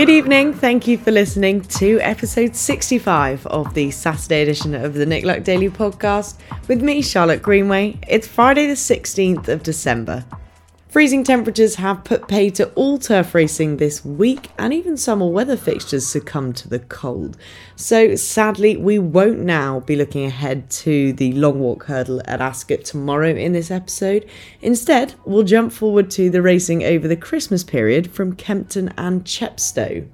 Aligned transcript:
Good 0.00 0.08
evening. 0.08 0.54
Thank 0.54 0.86
you 0.86 0.96
for 0.96 1.10
listening 1.10 1.60
to 1.60 2.00
episode 2.00 2.56
65 2.56 3.46
of 3.48 3.74
the 3.74 3.90
Saturday 3.90 4.40
edition 4.40 4.74
of 4.74 4.94
the 4.94 5.04
Nick 5.04 5.26
Luck 5.26 5.42
Daily 5.42 5.68
podcast 5.68 6.38
with 6.68 6.80
me, 6.80 7.02
Charlotte 7.02 7.42
Greenway. 7.42 7.98
It's 8.08 8.26
Friday, 8.26 8.66
the 8.66 8.72
16th 8.72 9.48
of 9.48 9.62
December. 9.62 10.24
Freezing 10.90 11.22
temperatures 11.22 11.76
have 11.76 12.02
put 12.02 12.26
pay 12.26 12.50
to 12.50 12.68
all 12.70 12.98
turf 12.98 13.32
racing 13.32 13.76
this 13.76 14.04
week, 14.04 14.48
and 14.58 14.74
even 14.74 14.96
summer 14.96 15.28
weather 15.28 15.56
fixtures 15.56 16.04
succumb 16.04 16.52
to 16.54 16.68
the 16.68 16.80
cold. 16.80 17.36
So, 17.76 18.16
sadly, 18.16 18.76
we 18.76 18.98
won't 18.98 19.38
now 19.38 19.78
be 19.78 19.94
looking 19.94 20.24
ahead 20.24 20.68
to 20.70 21.12
the 21.12 21.32
long 21.34 21.60
walk 21.60 21.84
hurdle 21.84 22.20
at 22.24 22.40
Ascot 22.40 22.84
tomorrow 22.84 23.32
in 23.32 23.52
this 23.52 23.70
episode. 23.70 24.28
Instead, 24.62 25.14
we'll 25.24 25.44
jump 25.44 25.72
forward 25.72 26.10
to 26.10 26.28
the 26.28 26.42
racing 26.42 26.82
over 26.82 27.06
the 27.06 27.14
Christmas 27.14 27.62
period 27.62 28.10
from 28.10 28.34
Kempton 28.34 28.92
and 28.98 29.24
Chepstow. 29.24 30.08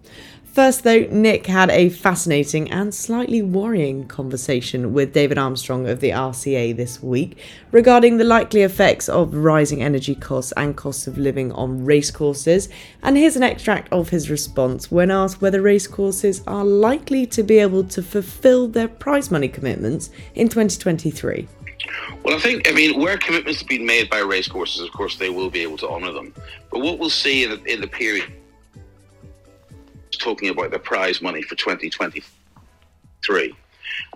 First, 0.56 0.84
though, 0.84 1.06
Nick 1.10 1.48
had 1.48 1.68
a 1.68 1.90
fascinating 1.90 2.70
and 2.70 2.94
slightly 2.94 3.42
worrying 3.42 4.08
conversation 4.08 4.94
with 4.94 5.12
David 5.12 5.36
Armstrong 5.36 5.86
of 5.86 6.00
the 6.00 6.12
RCA 6.12 6.74
this 6.74 7.02
week 7.02 7.36
regarding 7.72 8.16
the 8.16 8.24
likely 8.24 8.62
effects 8.62 9.06
of 9.10 9.34
rising 9.34 9.82
energy 9.82 10.14
costs 10.14 10.54
and 10.56 10.74
costs 10.74 11.06
of 11.06 11.18
living 11.18 11.52
on 11.52 11.84
racecourses. 11.84 12.70
And 13.02 13.18
here's 13.18 13.36
an 13.36 13.42
extract 13.42 13.92
of 13.92 14.08
his 14.08 14.30
response 14.30 14.90
when 14.90 15.10
asked 15.10 15.42
whether 15.42 15.60
racecourses 15.60 16.42
are 16.46 16.64
likely 16.64 17.26
to 17.26 17.42
be 17.42 17.58
able 17.58 17.84
to 17.84 18.02
fulfill 18.02 18.66
their 18.66 18.88
prize 18.88 19.30
money 19.30 19.48
commitments 19.48 20.08
in 20.34 20.48
2023. 20.48 21.46
Well, 22.22 22.34
I 22.34 22.40
think, 22.40 22.66
I 22.66 22.72
mean, 22.72 22.98
where 22.98 23.18
commitments 23.18 23.60
have 23.60 23.68
been 23.68 23.84
made 23.84 24.08
by 24.08 24.20
racecourses, 24.20 24.80
of 24.80 24.92
course, 24.92 25.18
they 25.18 25.28
will 25.28 25.50
be 25.50 25.60
able 25.60 25.76
to 25.76 25.88
honour 25.90 26.12
them. 26.12 26.32
But 26.70 26.80
what 26.80 26.98
we'll 26.98 27.10
see 27.10 27.44
in 27.44 27.50
the, 27.50 27.62
in 27.70 27.82
the 27.82 27.88
period 27.88 28.32
talking 30.16 30.48
about 30.48 30.70
the 30.70 30.78
prize 30.78 31.20
money 31.20 31.42
for 31.42 31.54
2023. 31.54 33.54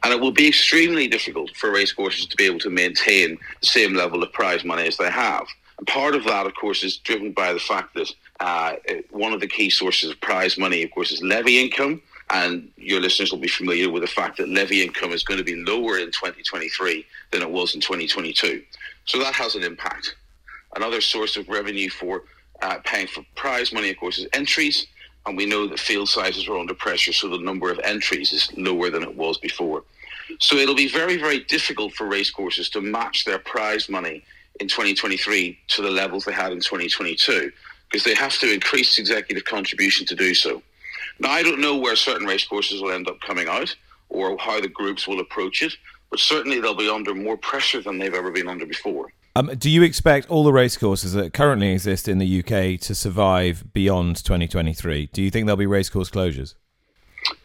And 0.03 0.13
it 0.13 0.21
will 0.21 0.33
be 0.33 0.49
extremely 0.49 1.09
difficult 1.09 1.55
for 1.57 1.71
racecourses 1.71 2.27
to 2.27 2.37
be 2.37 2.45
able 2.45 2.59
to 2.61 2.71
maintain 2.71 3.39
the 3.61 3.67
same 3.67 3.95
level 3.95 4.23
of 4.23 4.33
prize 4.33 4.65
money 4.65 4.87
as 4.87 4.97
they 4.97 5.11
have. 5.11 5.47
And 5.79 5.87
part 5.87 6.15
of 6.15 6.25
that, 6.25 6.47
of 6.47 6.55
course, 6.55 6.83
is 6.83 6.99
driven 6.99 7.33
by 7.33 7.53
the 7.53 7.61
fact 7.61 7.95
that 7.95 8.13
uh, 8.41 8.75
one 9.11 9.33
of 9.33 9.41
the 9.41 9.47
key 9.47 9.71
sources 9.71 10.11
of 10.11 10.21
prize 10.21 10.59
money, 10.59 10.83
of 10.83 10.91
course, 10.91 11.13
is 11.13 11.23
levy 11.23 11.61
income. 11.61 12.03
And 12.33 12.71
your 12.77 13.01
listeners 13.01 13.33
will 13.33 13.41
be 13.41 13.49
familiar 13.49 13.91
with 13.91 14.03
the 14.03 14.09
fact 14.09 14.39
that 14.39 14.49
levy 14.49 14.83
income 14.83 15.11
is 15.11 15.25
going 15.25 15.39
to 15.39 15.45
be 15.45 15.65
lower 15.65 15.99
in 15.99 16.07
2023 16.07 17.05
than 17.33 17.43
it 17.43 17.51
was 17.51 17.75
in 17.75 17.81
2022. 17.81 18.63
So 19.05 19.19
that 19.19 19.35
has 19.35 19.57
an 19.57 19.65
impact. 19.65 20.15
Another 20.77 21.01
source 21.01 21.37
of 21.37 21.49
revenue 21.49 21.91
for 21.91 22.23
uh, 22.63 22.79
paying 22.85 23.09
for 23.09 23.25
prize 23.35 23.73
money, 23.73 23.91
of 23.91 23.97
course, 23.97 24.19
is 24.19 24.29
entries 24.33 24.87
and 25.27 25.37
we 25.37 25.47
know 25.47 25.67
that 25.67 25.79
field 25.79 26.09
sizes 26.09 26.49
are 26.49 26.59
under 26.59 26.75
pressure, 26.75 27.13
so 27.13 27.29
the 27.29 27.39
number 27.39 27.71
of 27.71 27.79
entries 27.85 28.33
is 28.33 28.51
lower 28.57 28.91
than 28.91 29.03
it 29.03 29.15
was 29.15 29.39
before. 29.39 29.85
So 30.39 30.57
it'll 30.57 30.75
be 30.75 30.89
very, 30.89 31.17
very 31.17 31.41
difficult 31.41 31.93
for 31.95 32.07
racecourses 32.07 32.71
to 32.71 32.81
match 32.81 33.25
their 33.25 33.39
prize 33.39 33.89
money 33.89 34.25
in 34.61 34.69
2023 34.69 35.59
to 35.69 35.83
the 35.83 35.91
levels 35.91 36.25
they 36.25 36.33
had 36.33 36.53
in 36.53 36.61
2022 36.61 37.51
because 37.91 38.05
they 38.05 38.15
have 38.15 38.39
to 38.39 38.53
increase 38.53 38.99
executive 38.99 39.45
contribution 39.45 40.07
to 40.07 40.15
do 40.15 40.35
so. 40.35 40.63
Now, 41.19 41.31
I 41.31 41.43
don't 41.43 41.61
know 41.61 41.77
where 41.77 41.97
certain 41.97 42.27
racecourses 42.27 42.81
will 42.81 42.93
end 42.93 43.09
up 43.09 43.21
coming 43.21 43.49
out 43.49 43.75
or 44.09 44.39
how 44.39 44.61
the 44.61 44.69
groups 44.69 45.07
will 45.07 45.21
approach 45.21 45.63
it, 45.63 45.75
but 46.11 46.21
certainly 46.21 46.61
they'll 46.61 46.75
be 46.75 46.89
under 46.89 47.15
more 47.15 47.37
pressure 47.37 47.83
than 47.83 47.99
they've 47.99 48.15
ever 48.15 48.31
been 48.31 48.49
under 48.49 48.67
before. 48.67 49.13
Um, 49.37 49.53
do 49.59 49.71
you 49.71 49.83
expect 49.83 50.29
all 50.29 50.43
the 50.43 50.53
racecourses 50.53 51.13
that 51.13 51.33
currently 51.33 51.71
exist 51.71 52.09
in 52.09 52.19
the 52.19 52.41
UK 52.41 52.81
to 52.81 52.95
survive 52.95 53.65
beyond 53.73 54.17
2023? 54.17 55.07
Do 55.13 55.23
you 55.23 55.31
think 55.31 55.47
there'll 55.47 55.57
be 55.57 55.67
racecourse 55.67 56.11
closures? 56.11 56.55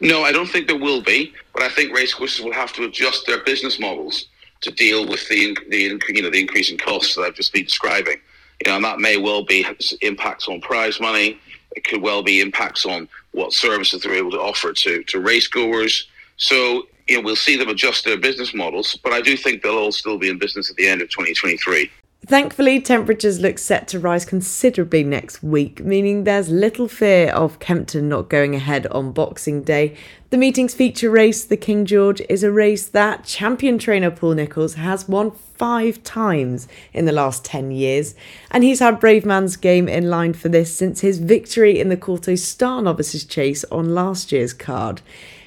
No, 0.00 0.22
I 0.22 0.32
don't 0.32 0.48
think 0.48 0.66
there 0.66 0.78
will 0.78 1.02
be, 1.02 1.32
but 1.52 1.62
I 1.62 1.68
think 1.68 1.94
racecourses 1.94 2.44
will 2.44 2.52
have 2.52 2.72
to 2.74 2.84
adjust 2.84 3.26
their 3.26 3.42
business 3.44 3.78
models 3.78 4.26
to 4.62 4.70
deal 4.72 5.06
with 5.06 5.28
the, 5.28 5.56
the 5.68 6.00
you 6.08 6.22
know 6.22 6.30
the 6.30 6.40
increasing 6.40 6.78
costs 6.78 7.14
that 7.14 7.22
I've 7.22 7.34
just 7.34 7.52
been 7.52 7.64
describing. 7.64 8.16
You 8.64 8.70
know, 8.70 8.76
and 8.76 8.84
that 8.84 8.98
may 8.98 9.16
well 9.18 9.44
be 9.44 9.66
impacts 10.00 10.48
on 10.48 10.60
prize 10.62 10.98
money. 10.98 11.38
It 11.76 11.84
could 11.84 12.00
well 12.00 12.22
be 12.22 12.40
impacts 12.40 12.86
on 12.86 13.06
what 13.32 13.52
services 13.52 14.02
they're 14.02 14.14
able 14.14 14.30
to 14.32 14.40
offer 14.40 14.72
to 14.72 15.02
to 15.04 15.18
racegoers. 15.18 16.04
So 16.36 16.86
you 17.08 17.16
know, 17.16 17.22
we'll 17.22 17.36
see 17.36 17.56
them 17.56 17.68
adjust 17.68 18.04
their 18.04 18.16
business 18.16 18.54
models, 18.54 18.98
but 19.02 19.12
I 19.12 19.20
do 19.20 19.36
think 19.36 19.62
they'll 19.62 19.78
all 19.78 19.92
still 19.92 20.18
be 20.18 20.28
in 20.28 20.38
business 20.38 20.70
at 20.70 20.76
the 20.76 20.88
end 20.88 21.02
of 21.02 21.08
2023. 21.10 21.90
Thankfully, 22.26 22.80
temperatures 22.80 23.38
look 23.38 23.56
set 23.56 23.86
to 23.88 24.00
rise 24.00 24.24
considerably 24.24 25.04
next 25.04 25.44
week, 25.44 25.84
meaning 25.84 26.24
there's 26.24 26.48
little 26.48 26.88
fear 26.88 27.30
of 27.30 27.60
Kempton 27.60 28.08
not 28.08 28.28
going 28.28 28.56
ahead 28.56 28.88
on 28.88 29.12
Boxing 29.12 29.62
Day. 29.62 29.96
The 30.30 30.36
meeting's 30.36 30.74
feature 30.74 31.08
race, 31.08 31.44
the 31.44 31.56
King 31.56 31.84
George, 31.84 32.20
is 32.28 32.42
a 32.42 32.50
race 32.50 32.88
that 32.88 33.24
champion 33.24 33.78
trainer 33.78 34.10
Paul 34.10 34.34
Nicholls 34.34 34.74
has 34.74 35.08
won 35.08 35.30
five 35.30 36.02
times 36.02 36.66
in 36.92 37.04
the 37.04 37.12
last 37.12 37.44
10 37.44 37.70
years, 37.70 38.16
and 38.50 38.64
he's 38.64 38.80
had 38.80 39.00
Bravemansgame 39.00 39.88
in 39.88 40.10
line 40.10 40.32
for 40.32 40.48
this 40.48 40.74
since 40.74 41.02
his 41.02 41.20
victory 41.20 41.78
in 41.78 41.90
the 41.90 41.96
Kauto 41.96 42.36
Star 42.36 42.82
Novices 42.82 43.24
Chase 43.24 43.62
on 43.70 43.94
last 43.94 44.32
year's 44.32 44.52
card. 44.52 45.00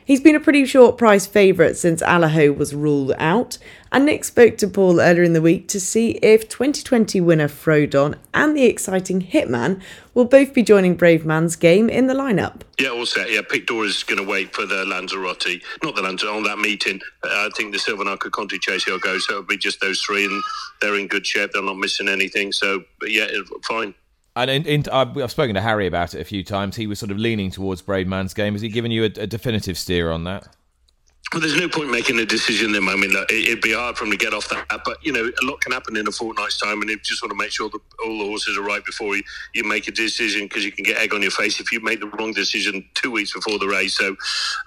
He's 0.10 0.22
been 0.22 0.36
a 0.36 0.40
pretty 0.40 0.66
short 0.66 0.98
price 0.98 1.28
favourite 1.28 1.78
since 1.78 2.02
Allaho 2.02 2.58
was 2.58 2.74
ruled 2.74 3.14
out, 3.20 3.60
and 3.92 4.08
Nick 4.08 4.24
spoke 4.24 4.58
to 4.58 4.68
Paul 4.68 5.00
earlier 5.00 5.22
in 5.22 5.34
the 5.34 5.42
week 5.42 5.68
to 5.68 5.80
see 5.80 6.14
if 6.24 6.50
2020 6.50 7.22
winner 7.22 7.48
Frodon 7.48 8.18
and 8.34 8.58
the 8.58 8.64
exciting 8.64 9.22
Hitman 9.22 9.80
will 10.16 10.26
both 10.26 10.52
be 10.52 10.64
joining 10.64 10.98
Bravemansgame 10.98 11.92
in 11.92 12.08
the 12.08 12.16
lineup. 12.16 12.62
Yeah, 12.80 12.90
all 12.90 13.06
set. 13.06 13.30
Yeah, 13.30 13.42
Pictor 13.42 13.86
is 13.86 14.02
going 14.02 14.18
to 14.18 14.28
wait 14.28 14.52
for 14.52 14.66
the 14.66 14.84
Lanzarote, 14.84 15.62
not 15.84 15.96
the 15.96 16.02
Lanzarote, 16.02 16.38
on 16.38 16.44
that 16.46 16.58
meeting. 16.58 17.00
Uh, 17.24 17.28
I 17.28 17.50
think 17.56 17.72
the 17.72 17.78
Silviniaco 17.78 18.32
Conti 18.32 18.58
chase 18.58 18.86
he'll 18.86 18.98
go, 18.98 19.20
so 19.20 19.34
it'll 19.34 19.44
be 19.44 19.58
just 19.58 19.80
those 19.80 20.02
three, 20.02 20.26
and 20.26 20.42
they're 20.82 20.98
in 20.98 21.06
good 21.06 21.28
shape. 21.28 21.52
They're 21.52 21.62
not 21.62 21.78
missing 21.78 22.10
anything, 22.10 22.52
so 22.52 22.84
yeah, 23.06 23.28
fine. 23.62 23.94
And 24.40 24.50
in, 24.50 24.66
in, 24.66 24.84
I've 24.92 25.32
spoken 25.32 25.56
to 25.56 25.62
Harry 25.62 25.86
about 25.86 26.14
it 26.14 26.22
a 26.22 26.24
few 26.24 26.46
times. 26.46 26.78
He 26.78 26.88
was 26.88 26.98
sort 26.98 27.12
of 27.12 27.18
leaning 27.18 27.52
towards 27.52 27.82
Bravemansgame. 27.82 28.54
Has 28.54 28.62
he 28.62 28.70
given 28.70 28.90
you 28.90 29.04
a, 29.04 29.08
a 29.08 29.28
definitive 29.28 29.78
steer 29.78 30.12
on 30.12 30.24
that? 30.24 30.48
Well, 31.34 31.42
there's 31.42 31.58
no 31.58 31.68
point 31.68 31.92
making 31.92 32.18
a 32.20 32.26
decision 32.26 32.72
then. 32.72 32.88
I 32.88 32.96
mean, 32.96 33.12
it'd 33.30 33.62
be 33.62 33.74
hard 33.74 33.98
for 33.98 34.06
him 34.06 34.12
to 34.12 34.18
get 34.18 34.34
off 34.34 34.50
that. 34.50 34.66
But, 34.84 35.06
you 35.06 35.12
know, 35.12 35.26
a 35.26 35.46
lot 35.46 35.62
can 35.62 35.74
happen 35.74 35.96
in 35.96 36.08
a 36.08 36.12
fortnight's 36.12 36.58
time, 36.58 36.82
and 36.82 36.90
you 36.90 36.98
just 37.04 37.22
want 37.22 37.32
to 37.32 37.38
make 37.38 37.52
sure 37.52 37.70
that 37.70 37.82
all 38.04 38.18
the 38.18 38.26
horses 38.26 38.58
are 38.58 38.64
right 38.64 38.84
before 38.84 39.16
you, 39.16 39.22
you 39.54 39.64
make 39.64 39.88
a 39.88 39.92
decision 39.92 40.46
because 40.46 40.66
you 40.66 40.72
can 40.72 40.84
get 40.84 40.98
egg 40.98 41.14
on 41.14 41.22
your 41.22 41.32
face 41.32 41.60
if 41.60 41.72
you 41.72 41.82
make 41.82 42.00
the 42.00 42.08
wrong 42.08 42.32
decision 42.32 42.84
two 42.96 43.12
weeks 43.12 43.34
before 43.34 43.60
the 43.60 43.68
race. 43.68 43.96
So, 43.96 44.16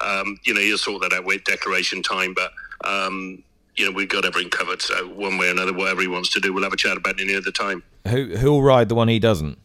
um, 0.03 0.39
you 0.45 0.55
know, 0.55 0.61
you'll 0.61 0.79
sort 0.79 1.03
that 1.03 1.13
out 1.13 1.25
with 1.25 1.43
declaration 1.45 2.03
time. 2.03 2.35
But, 2.35 2.53
um, 2.85 3.43
you 3.77 3.87
know, 3.87 3.93
we've 3.93 4.09
got 4.09 4.25
everything 4.25 4.51
covered. 4.51 4.83
So, 4.83 5.09
one 5.09 5.39
way 5.39 5.49
or 5.49 5.51
another, 5.51 5.73
whatever 5.73 6.03
he 6.03 6.09
wants 6.09 6.31
to 6.31 6.41
do, 6.41 6.53
we'll 6.53 6.65
have 6.65 6.73
a 6.73 6.77
chat 6.77 6.97
about 6.97 7.21
it 7.21 7.27
near 7.27 7.41
the 7.41 7.53
time. 7.53 7.83
Who, 8.09 8.37
who'll 8.37 8.63
ride 8.63 8.89
the 8.89 8.95
one 8.95 9.09
he 9.09 9.19
doesn't? 9.19 9.59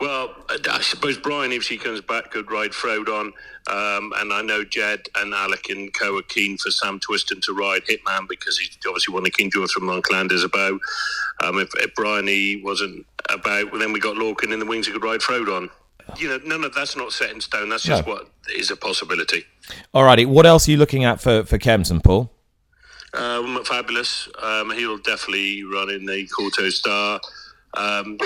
Well, 0.00 0.34
I 0.48 0.80
suppose 0.80 1.16
Bryony, 1.16 1.54
if 1.54 1.62
she 1.62 1.78
comes 1.78 2.00
back, 2.00 2.32
could 2.32 2.50
ride 2.50 2.72
Frodon. 2.72 3.32
Um, 3.70 4.12
and 4.16 4.32
I 4.32 4.42
know 4.42 4.64
Jed 4.64 5.06
and 5.16 5.32
Alec 5.32 5.68
and 5.68 5.94
Co 5.94 6.18
are 6.18 6.22
keen 6.22 6.58
for 6.58 6.72
Sam 6.72 6.98
Twiston 6.98 7.40
to 7.42 7.52
ride 7.52 7.82
Hitman 7.84 8.28
because 8.28 8.58
he's 8.58 8.76
obviously 8.84 9.14
won 9.14 9.22
the 9.22 9.30
King 9.30 9.50
George 9.50 9.70
from 9.70 9.84
Monklanders 9.84 10.44
about. 10.44 10.80
Um, 11.40 11.60
if, 11.60 11.70
if 11.76 11.94
Bryony 11.94 12.32
he 12.32 12.62
wasn't 12.64 13.06
about, 13.30 13.70
well, 13.70 13.80
then 13.80 13.92
we 13.92 14.00
got 14.00 14.16
Lorcan 14.16 14.52
in 14.52 14.58
the 14.58 14.66
wings 14.66 14.88
who 14.88 14.92
could 14.92 15.04
ride 15.04 15.20
Frodon. 15.20 15.70
You 16.16 16.30
know, 16.30 16.40
none 16.44 16.64
of 16.64 16.74
that's 16.74 16.96
not 16.96 17.12
set 17.12 17.30
in 17.30 17.40
stone. 17.40 17.68
That's 17.68 17.84
just 17.84 18.04
no. 18.04 18.14
what 18.14 18.28
is 18.52 18.72
a 18.72 18.76
possibility. 18.76 19.44
Alrighty, 19.94 20.26
what 20.26 20.46
else 20.46 20.66
are 20.66 20.72
you 20.72 20.78
looking 20.78 21.04
at 21.04 21.20
for 21.20 21.44
for 21.44 21.58
Kempton, 21.58 22.00
Paul? 22.00 22.31
Um, 23.14 23.62
fabulous. 23.64 24.28
Um, 24.40 24.70
he'll 24.70 24.98
definitely 24.98 25.64
run 25.64 25.90
in 25.90 26.06
the 26.06 26.26
Kauto 26.28 26.70
Star. 26.70 27.20
Um, 27.74 28.18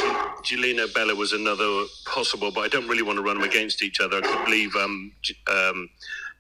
Gelino 0.43 0.93
Bello 0.93 1.15
was 1.15 1.33
another 1.33 1.85
possible, 2.05 2.51
but 2.51 2.63
I 2.63 2.69
don't 2.69 2.89
really 2.89 3.03
want 3.03 3.17
to 3.17 3.23
run 3.23 3.39
them 3.39 3.49
against 3.49 3.83
each 3.83 4.01
other. 4.01 4.19
I 4.19 4.21
could 4.21 4.49
leave 4.49 4.75
um, 4.77 5.13
um, 5.49 5.89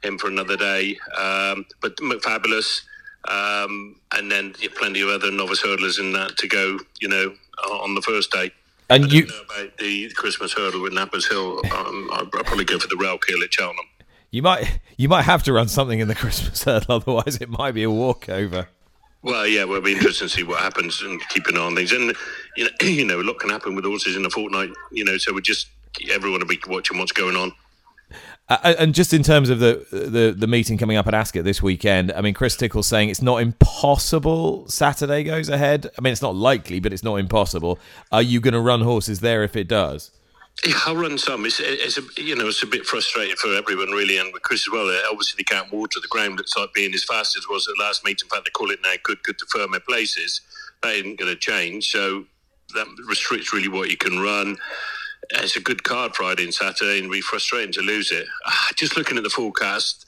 him 0.03 0.19
for 0.19 0.29
another 0.29 0.57
day. 0.57 0.99
Um, 1.17 1.67
but 1.81 1.99
Fabulous, 2.23 2.83
um, 3.29 3.97
and 4.13 4.31
then 4.31 4.55
yeah, 4.61 4.69
plenty 4.77 5.01
of 5.01 5.09
other 5.09 5.31
novice 5.31 5.63
hurdlers 5.63 5.99
in 5.99 6.13
that 6.13 6.37
to 6.39 6.49
go, 6.49 6.79
you 7.01 7.09
know, 7.09 7.35
on 7.71 7.95
the 7.95 8.03
first 8.03 8.31
day. 8.33 8.51
And 8.89 9.11
you 9.11 9.27
know 9.27 9.43
about 9.49 9.77
the 9.79 10.11
Christmas 10.13 10.53
hurdle 10.53 10.83
with 10.83 10.93
Knappers 10.93 11.27
Hill, 11.29 11.61
um, 11.73 12.09
I'll 12.13 12.27
probably 12.27 12.65
go 12.65 12.79
for 12.79 12.87
the 12.87 12.95
Relkeel 12.95 13.43
at 13.43 13.53
Cheltenham. 13.53 13.87
You 14.31 14.43
might 14.43 14.81
you 14.97 15.09
might 15.09 15.23
have 15.23 15.43
to 15.45 15.53
run 15.53 15.69
something 15.69 16.01
in 16.01 16.09
the 16.09 16.15
Christmas 16.23 16.65
hurdle, 16.65 16.97
otherwise 16.97 17.37
it 17.37 17.49
might 17.49 17.73
be 17.73 17.83
a 17.83 17.91
walkover. 17.91 18.69
Well, 19.23 19.47
yeah, 19.47 19.65
well, 19.65 19.79
it'll 19.79 19.87
be 19.87 19.93
interesting 19.93 20.29
to 20.29 20.35
see 20.35 20.43
what 20.45 20.61
happens 20.61 21.03
and 21.03 21.21
keep 21.31 21.47
an 21.49 21.57
eye 21.57 21.61
on 21.61 21.75
things. 21.75 21.93
And 21.93 22.15
you 22.57 22.65
know, 22.65 22.71
you 22.83 23.05
know, 23.05 23.21
a 23.21 23.23
lot 23.23 23.41
can 23.41 23.51
happen 23.51 23.75
with 23.75 23.85
horses 23.85 24.17
in 24.17 24.25
a 24.25 24.31
fortnight. 24.31 24.71
You 24.93 25.05
know, 25.05 25.19
so 25.19 25.33
we 25.33 25.43
just 25.43 25.69
everyone 26.11 26.41
will 26.41 26.47
be 26.47 26.61
watching 26.69 26.99
what's 26.99 27.13
going 27.13 27.37
on. 27.37 27.53
Uh, 28.49 28.75
and 28.79 28.95
just 28.95 29.13
in 29.13 29.25
terms 29.25 29.51
of 29.51 29.59
the, 29.59 29.85
the 29.91 30.33
the 30.37 30.47
meeting 30.47 30.79
coming 30.79 30.97
up 30.97 31.09
at 31.09 31.15
Ascot 31.15 31.43
this 31.43 31.61
weekend, 31.61 32.13
I 32.13 32.21
mean, 32.21 32.35
Chris 32.35 32.55
Stickels 32.55 32.87
saying 32.87 33.09
it's 33.09 33.23
not 33.23 33.43
impossible. 33.43 34.69
Saturday 34.69 35.25
goes 35.25 35.49
ahead. 35.49 35.91
I 35.99 36.01
mean, 36.01 36.13
it's 36.13 36.23
not 36.23 36.37
likely, 36.37 36.79
but 36.79 36.93
it's 36.93 37.03
not 37.03 37.17
impossible. 37.17 37.81
Are 38.13 38.23
you 38.23 38.41
going 38.41 38.55
to 38.55 38.61
run 38.61 38.83
horses 38.83 39.19
there 39.21 39.43
if 39.43 39.57
it 39.57 39.67
does? 39.67 40.13
Yeah, 40.65 40.79
I'll 40.87 40.97
run 40.97 41.19
some. 41.19 41.45
It's, 41.47 41.61
it's 41.61 41.99
a, 41.99 42.03
you 42.21 42.35
know 42.35 42.49
it's 42.49 42.63
a 42.63 42.67
bit 42.67 42.87
frustrating 42.87 43.37
for 43.37 43.55
everyone 43.55 43.91
really, 43.91 44.19
and 44.19 44.33
with 44.33 44.43
Chris 44.43 44.67
as 44.67 44.73
well. 44.73 44.89
Obviously, 45.11 45.39
they 45.39 45.45
can't 45.45 45.73
water 45.73 46.01
the 46.01 46.09
ground. 46.09 46.37
Looks 46.37 46.57
like 46.57 46.73
being 46.75 46.95
as 46.95 47.05
fast 47.05 47.37
as 47.37 47.45
it 47.45 47.51
was 47.51 47.69
at 47.69 47.79
last 47.79 48.05
meeting. 48.05 48.27
In 48.27 48.31
fact, 48.31 48.47
they 48.47 48.51
call 48.51 48.71
it 48.71 48.81
now 48.83 48.95
good, 49.03 49.23
good 49.23 49.39
to 49.39 49.47
firm 49.47 49.73
their 49.73 49.81
places. 49.81 50.41
That 50.83 50.95
isn't 50.95 51.19
going 51.19 51.33
to 51.33 51.39
change. 51.39 51.91
So 51.91 52.25
that 52.75 52.87
restricts 53.07 53.53
really 53.53 53.69
what 53.69 53.91
you 53.91 53.97
can 53.97 54.19
run. 54.19 54.57
It's 55.31 55.57
a 55.57 55.61
good 55.61 55.83
card 55.85 56.15
Friday 56.15 56.45
and 56.45 56.55
Saturday, 56.55 56.99
and 56.99 57.07
it'd 57.07 57.13
be 57.13 57.21
frustrating 57.21 57.73
to 57.75 57.83
lose 57.83 58.11
it. 58.13 58.27
Ah, 58.47 58.69
just 58.77 58.97
looking 58.97 59.17
at 59.17 59.25
the 59.25 59.31
forecast, 59.31 60.06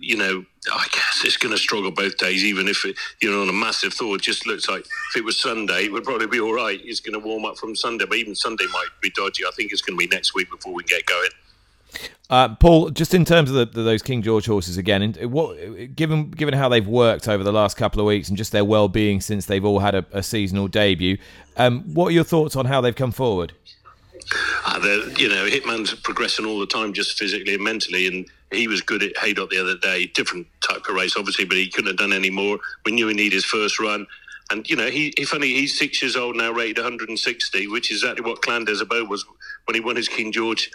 you 0.00 0.16
know, 0.16 0.44
I 0.72 0.86
guess 0.92 1.22
it's 1.24 1.36
going 1.36 1.52
to 1.52 1.58
struggle 1.58 1.90
both 1.90 2.16
days, 2.18 2.44
even 2.44 2.68
if 2.68 2.84
it, 2.84 2.96
you 3.20 3.30
know, 3.30 3.42
on 3.42 3.48
a 3.48 3.52
massive 3.52 3.92
thaw. 3.92 4.14
It 4.14 4.22
just 4.22 4.46
looks 4.46 4.68
like 4.68 4.80
if 4.82 5.16
it 5.16 5.24
was 5.24 5.40
Sunday, 5.40 5.84
it 5.84 5.92
would 5.92 6.04
probably 6.04 6.26
be 6.26 6.40
all 6.40 6.54
right. 6.54 6.80
It's 6.84 7.00
going 7.00 7.20
to 7.20 7.26
warm 7.26 7.44
up 7.44 7.58
from 7.58 7.74
Sunday, 7.74 8.04
but 8.06 8.18
even 8.18 8.34
Sunday 8.34 8.66
might 8.72 8.88
be 9.00 9.10
dodgy. 9.10 9.44
I 9.44 9.50
think 9.56 9.72
it's 9.72 9.82
going 9.82 9.98
to 9.98 10.06
be 10.06 10.14
next 10.14 10.34
week 10.34 10.50
before 10.50 10.72
we 10.72 10.82
get 10.84 11.04
going. 11.06 11.30
Uh, 12.28 12.54
Paul, 12.56 12.90
just 12.90 13.14
in 13.14 13.24
terms 13.24 13.50
of 13.50 13.56
the, 13.56 13.66
the, 13.66 13.82
those 13.82 14.02
King 14.02 14.20
George 14.20 14.46
horses 14.46 14.76
again, 14.76 15.14
what 15.30 15.94
given 15.94 16.30
given 16.30 16.54
how 16.54 16.68
they've 16.68 16.86
worked 16.86 17.28
over 17.28 17.44
the 17.44 17.52
last 17.52 17.76
couple 17.76 18.00
of 18.00 18.06
weeks 18.06 18.28
and 18.28 18.36
just 18.36 18.50
their 18.50 18.64
well 18.64 18.88
being 18.88 19.20
since 19.20 19.46
they've 19.46 19.64
all 19.64 19.78
had 19.78 19.94
a, 19.94 20.04
a 20.12 20.22
seasonal 20.22 20.66
debut, 20.66 21.18
um, 21.56 21.82
what 21.94 22.08
are 22.08 22.10
your 22.10 22.24
thoughts 22.24 22.56
on 22.56 22.66
how 22.66 22.80
they've 22.80 22.96
come 22.96 23.12
forward? 23.12 23.52
Uh, 24.66 24.80
you 25.16 25.28
know, 25.28 25.46
Hitman's 25.46 25.94
progressing 25.94 26.46
all 26.46 26.58
the 26.58 26.66
time, 26.66 26.92
just 26.92 27.16
physically 27.16 27.54
and 27.54 27.62
mentally, 27.62 28.08
and 28.08 28.26
he 28.52 28.68
was 28.68 28.80
good 28.80 29.02
at 29.02 29.16
Haydock 29.18 29.50
the 29.50 29.60
other 29.60 29.76
day. 29.76 30.06
Different 30.06 30.46
type 30.60 30.82
of 30.88 30.94
race, 30.94 31.16
obviously, 31.16 31.44
but 31.44 31.56
he 31.56 31.68
couldn't 31.68 31.88
have 31.88 31.98
done 31.98 32.12
any 32.12 32.30
more. 32.30 32.58
We 32.84 32.92
knew 32.92 33.08
he 33.08 33.14
needed 33.14 33.32
his 33.32 33.44
first 33.44 33.78
run. 33.80 34.06
And, 34.50 34.68
you 34.70 34.76
know, 34.76 34.88
he, 34.88 35.12
he 35.16 35.24
funny, 35.24 35.48
he's 35.48 35.76
six 35.78 36.00
years 36.00 36.14
old 36.14 36.36
now, 36.36 36.52
rated 36.52 36.78
160, 36.78 37.66
which 37.68 37.90
is 37.90 38.02
exactly 38.02 38.24
what 38.24 38.42
Clan 38.42 38.64
des 38.64 38.84
was 38.84 39.26
when 39.64 39.74
he 39.74 39.80
won 39.80 39.96
his 39.96 40.08
King 40.08 40.30
George 40.30 40.70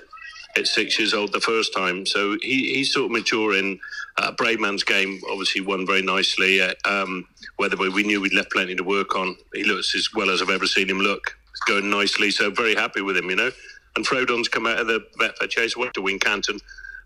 at 0.58 0.68
six 0.68 1.00
years 1.00 1.14
old 1.14 1.32
the 1.32 1.40
first 1.40 1.74
time. 1.74 2.06
So 2.06 2.38
he, 2.42 2.74
he's 2.74 2.94
sort 2.94 3.06
of 3.06 3.12
maturing. 3.12 3.80
Uh, 4.18 4.34
Bravemansgame 4.34 5.22
obviously 5.32 5.62
won 5.62 5.88
very 5.88 6.02
nicely. 6.02 6.62
Uh, 6.62 6.74
um, 6.84 7.26
Wetherby, 7.58 7.90
we 7.90 8.04
knew 8.04 8.20
we'd 8.20 8.34
left 8.34 8.52
plenty 8.52 8.76
to 8.76 8.84
work 8.84 9.16
on. 9.16 9.38
He 9.54 9.64
looks 9.64 9.96
as 9.96 10.10
well 10.14 10.30
as 10.30 10.42
I've 10.42 10.50
ever 10.50 10.68
seen 10.68 10.90
him 10.90 11.00
look. 11.00 11.38
It's 11.52 11.62
going 11.62 11.90
nicely. 11.90 12.32
So 12.32 12.52
very 12.52 12.76
happy 12.76 13.02
with 13.02 13.16
him, 13.16 13.30
you 13.30 13.38
know. 13.38 13.52
And 13.96 14.06
Frodon's 14.06 14.50
come 14.50 14.68
out 14.68 14.80
of 14.80 14.88
the 14.88 15.06
Betfair 15.18 15.50
Chase, 15.50 15.74
to 15.74 16.02
Wincanton 16.02 16.60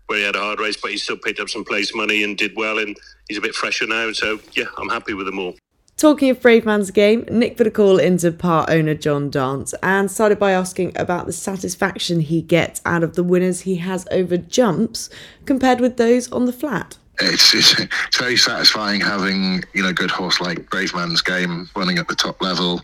where 0.06 0.18
he 0.18 0.24
had 0.24 0.36
a 0.36 0.40
hard 0.40 0.60
race, 0.60 0.76
but 0.80 0.90
he 0.90 0.96
still 0.96 1.16
picked 1.16 1.40
up 1.40 1.48
some 1.48 1.64
place 1.64 1.94
money 1.94 2.22
and 2.22 2.36
did 2.36 2.54
well. 2.56 2.78
And 2.78 2.96
he's 3.28 3.38
a 3.38 3.40
bit 3.40 3.54
fresher 3.54 3.86
now. 3.86 4.12
So, 4.12 4.40
yeah, 4.52 4.66
I'm 4.78 4.88
happy 4.88 5.14
with 5.14 5.26
them 5.26 5.38
all. 5.38 5.56
Talking 5.96 6.28
of 6.28 6.40
Bravemansgame, 6.40 7.30
Nick 7.30 7.56
put 7.56 7.66
a 7.66 7.70
call 7.70 7.98
into 7.98 8.30
part 8.30 8.68
owner 8.68 8.94
John 8.94 9.30
Dance 9.30 9.74
and 9.82 10.10
started 10.10 10.38
by 10.38 10.52
asking 10.52 10.92
about 10.94 11.24
the 11.24 11.32
satisfaction 11.32 12.20
he 12.20 12.42
gets 12.42 12.82
out 12.84 13.02
of 13.02 13.16
the 13.16 13.24
winners 13.24 13.62
he 13.62 13.76
has 13.76 14.06
over 14.10 14.36
jumps 14.36 15.08
compared 15.46 15.80
with 15.80 15.96
those 15.96 16.30
on 16.30 16.44
the 16.44 16.52
flat. 16.52 16.98
It's, 17.18 17.54
it's, 17.54 17.80
it's 17.80 18.18
very 18.18 18.36
satisfying 18.36 19.00
having 19.00 19.64
you 19.72 19.82
know 19.82 19.94
good 19.94 20.10
horse 20.10 20.38
like 20.38 20.68
Bravemansgame 20.68 21.74
running 21.74 21.96
at 21.96 22.08
the 22.08 22.14
top 22.14 22.42
level. 22.42 22.82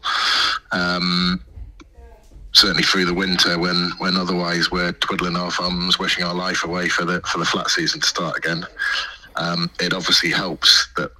Um, 0.70 1.44
certainly 2.52 2.82
through 2.82 3.06
the 3.06 3.14
winter 3.14 3.58
when 3.58 3.90
when 3.98 4.16
otherwise 4.16 4.70
we're 4.70 4.92
twiddling 4.92 5.36
our 5.36 5.50
thumbs, 5.50 5.98
wishing 5.98 6.24
our 6.24 6.34
life 6.34 6.64
away 6.64 6.88
for 6.88 7.04
the 7.04 7.20
for 7.22 7.38
the 7.38 7.44
flat 7.44 7.70
season 7.70 8.00
to 8.00 8.06
start 8.06 8.36
again. 8.36 8.64
Um, 9.36 9.70
it 9.80 9.94
obviously 9.94 10.30
helps 10.30 10.88
that 10.96 11.10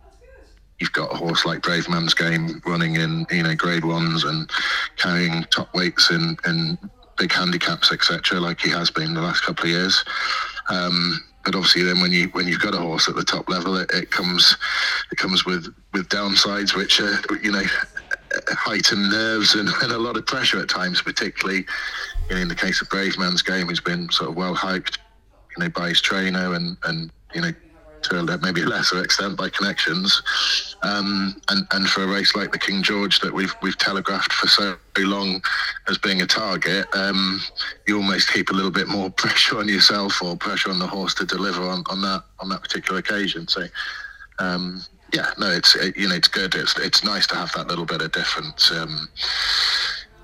you've 0.78 0.92
got 0.92 1.12
a 1.12 1.16
horse 1.16 1.44
like 1.44 1.60
Bravemansgame 1.60 2.64
running 2.66 2.96
in 2.96 3.26
you 3.30 3.42
know 3.42 3.54
grade 3.54 3.84
ones 3.84 4.24
and 4.24 4.50
carrying 4.96 5.44
top 5.44 5.74
weights 5.74 6.10
in 6.10 6.36
in 6.46 6.78
big 7.18 7.32
handicaps 7.32 7.92
etc. 7.92 8.40
like 8.40 8.60
he 8.60 8.70
has 8.70 8.90
been 8.90 9.14
the 9.14 9.22
last 9.22 9.42
couple 9.42 9.64
of 9.64 9.70
years. 9.70 10.04
Um, 10.68 11.22
but 11.44 11.56
obviously, 11.56 11.82
then 11.82 12.00
when 12.00 12.12
you 12.12 12.28
when 12.28 12.46
you've 12.46 12.60
got 12.60 12.74
a 12.74 12.78
horse 12.78 13.08
at 13.08 13.16
the 13.16 13.24
top 13.24 13.48
level, 13.48 13.76
it, 13.76 13.90
it 13.92 14.10
comes 14.10 14.56
it 15.10 15.16
comes 15.16 15.44
with 15.44 15.74
with 15.92 16.08
downsides, 16.08 16.76
which 16.76 17.00
are 17.00 17.18
you 17.42 17.50
know 17.50 17.64
heightened 18.48 19.10
nerves 19.10 19.54
and, 19.54 19.68
and, 19.82 19.92
a 19.92 19.98
lot 19.98 20.16
of 20.16 20.26
pressure 20.26 20.60
at 20.60 20.68
times, 20.68 21.02
particularly 21.02 21.66
you 22.28 22.36
know, 22.36 22.42
in 22.42 22.48
the 22.48 22.54
case 22.54 22.80
of 22.80 22.88
Bravemansgame, 22.88 23.68
who's 23.68 23.80
been 23.80 24.10
sort 24.10 24.30
of 24.30 24.36
well 24.36 24.54
hyped, 24.54 24.98
you 25.56 25.64
know, 25.64 25.68
by 25.70 25.88
his 25.88 26.00
trainer 26.00 26.54
and 26.54 26.76
and 26.84 27.10
you 27.34 27.40
know 27.40 27.52
to 28.02 28.38
maybe 28.42 28.62
a 28.62 28.66
lesser 28.66 29.02
extent 29.02 29.36
by 29.36 29.48
connections. 29.48 30.22
Um, 30.82 31.40
and 31.48 31.66
and 31.72 31.88
for 31.88 32.02
a 32.02 32.06
race 32.06 32.34
like 32.34 32.52
the 32.52 32.58
King 32.58 32.82
George 32.82 33.20
that 33.20 33.32
we've 33.32 33.54
we've 33.62 33.78
telegraphed 33.78 34.32
for 34.32 34.48
so 34.48 34.76
long 34.98 35.42
as 35.88 35.98
being 35.98 36.22
a 36.22 36.26
target, 36.26 36.86
um, 36.94 37.40
you 37.86 37.96
almost 37.96 38.30
heap 38.30 38.50
a 38.50 38.52
little 38.52 38.70
bit 38.70 38.88
more 38.88 39.10
pressure 39.22 39.58
on 39.58 39.68
yourself 39.68 40.22
or 40.22 40.36
pressure 40.36 40.70
on 40.70 40.78
the 40.78 40.86
horse 40.86 41.14
to 41.14 41.24
deliver 41.24 41.62
on, 41.62 41.84
on 41.90 42.00
that 42.02 42.24
on 42.40 42.48
that 42.48 42.62
particular 42.62 42.98
occasion. 42.98 43.48
So. 43.48 43.66
Um, 44.38 44.82
yeah, 45.12 45.30
no, 45.38 45.50
it's 45.50 45.76
it, 45.76 45.96
you 45.96 46.08
know 46.08 46.14
it's 46.14 46.28
good. 46.28 46.54
It's 46.54 46.78
it's 46.78 47.04
nice 47.04 47.26
to 47.28 47.36
have 47.36 47.52
that 47.52 47.66
little 47.68 47.84
bit 47.84 48.02
of 48.02 48.12
difference 48.12 48.70
um, 48.72 49.08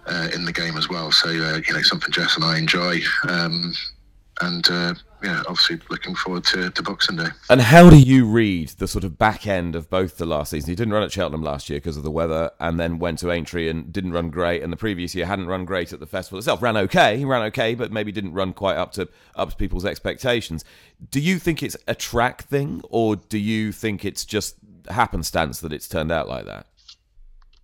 uh, 0.07 0.29
in 0.35 0.45
the 0.45 0.53
game 0.53 0.77
as 0.77 0.89
well. 0.89 1.13
So 1.13 1.29
uh, 1.29 1.61
you 1.67 1.75
know 1.75 1.83
something 1.83 2.11
Jess 2.11 2.37
and 2.37 2.45
I 2.45 2.59
enjoy, 2.59 3.01
um, 3.29 3.75
and 4.41 4.69
uh, 4.71 4.95
yeah, 5.23 5.43
obviously 5.49 5.81
looking 5.91 6.15
forward 6.15 6.45
to, 6.45 6.71
to 6.71 6.83
Boxing 6.83 7.17
Day. 7.17 7.27
And 7.51 7.61
how 7.61 7.91
do 7.91 7.99
you 7.99 8.25
read 8.25 8.69
the 8.71 8.87
sort 8.87 9.05
of 9.05 9.19
back 9.19 9.47
end 9.47 9.75
of 9.75 9.91
both 9.91 10.17
the 10.17 10.27
last 10.27 10.51
season? 10.51 10.71
He 10.71 10.77
didn't 10.77 10.93
run 10.95 11.03
at 11.03 11.11
Cheltenham 11.11 11.43
last 11.43 11.69
year 11.69 11.79
because 11.79 11.97
of 11.97 12.03
the 12.03 12.11
weather, 12.11 12.51
and 12.61 12.79
then 12.79 12.99
went 12.99 13.19
to 13.21 13.31
Aintree 13.31 13.69
and 13.69 13.93
didn't 13.93 14.13
run 14.13 14.31
great. 14.31 14.63
And 14.63 14.73
the 14.73 14.77
previous 14.77 15.15
year 15.15 15.27
hadn't 15.27 15.49
run 15.49 15.65
great 15.65 15.93
at 15.93 16.01
the 16.01 16.07
festival 16.07 16.39
itself. 16.39 16.63
Ran 16.63 16.77
okay, 16.77 17.19
he 17.19 17.25
ran 17.25 17.43
okay, 17.43 17.75
but 17.75 17.91
maybe 17.91 18.13
didn't 18.13 18.33
run 18.33 18.53
quite 18.53 18.77
up 18.77 18.93
to 18.93 19.09
up 19.35 19.51
to 19.51 19.57
people's 19.57 19.85
expectations. 19.85 20.65
Do 21.11 21.21
you 21.21 21.39
think 21.39 21.63
it's 21.63 21.77
a 21.87 21.95
track 21.95 22.45
thing, 22.45 22.83
or 22.89 23.17
do 23.17 23.39
you 23.39 23.73
think 23.73 24.05
it's 24.05 24.25
just 24.25 24.57
happenstance 24.89 25.61
that 25.61 25.73
it's 25.73 25.89
turned 25.89 26.13
out 26.13 26.29
like 26.29 26.47
that? 26.47 26.67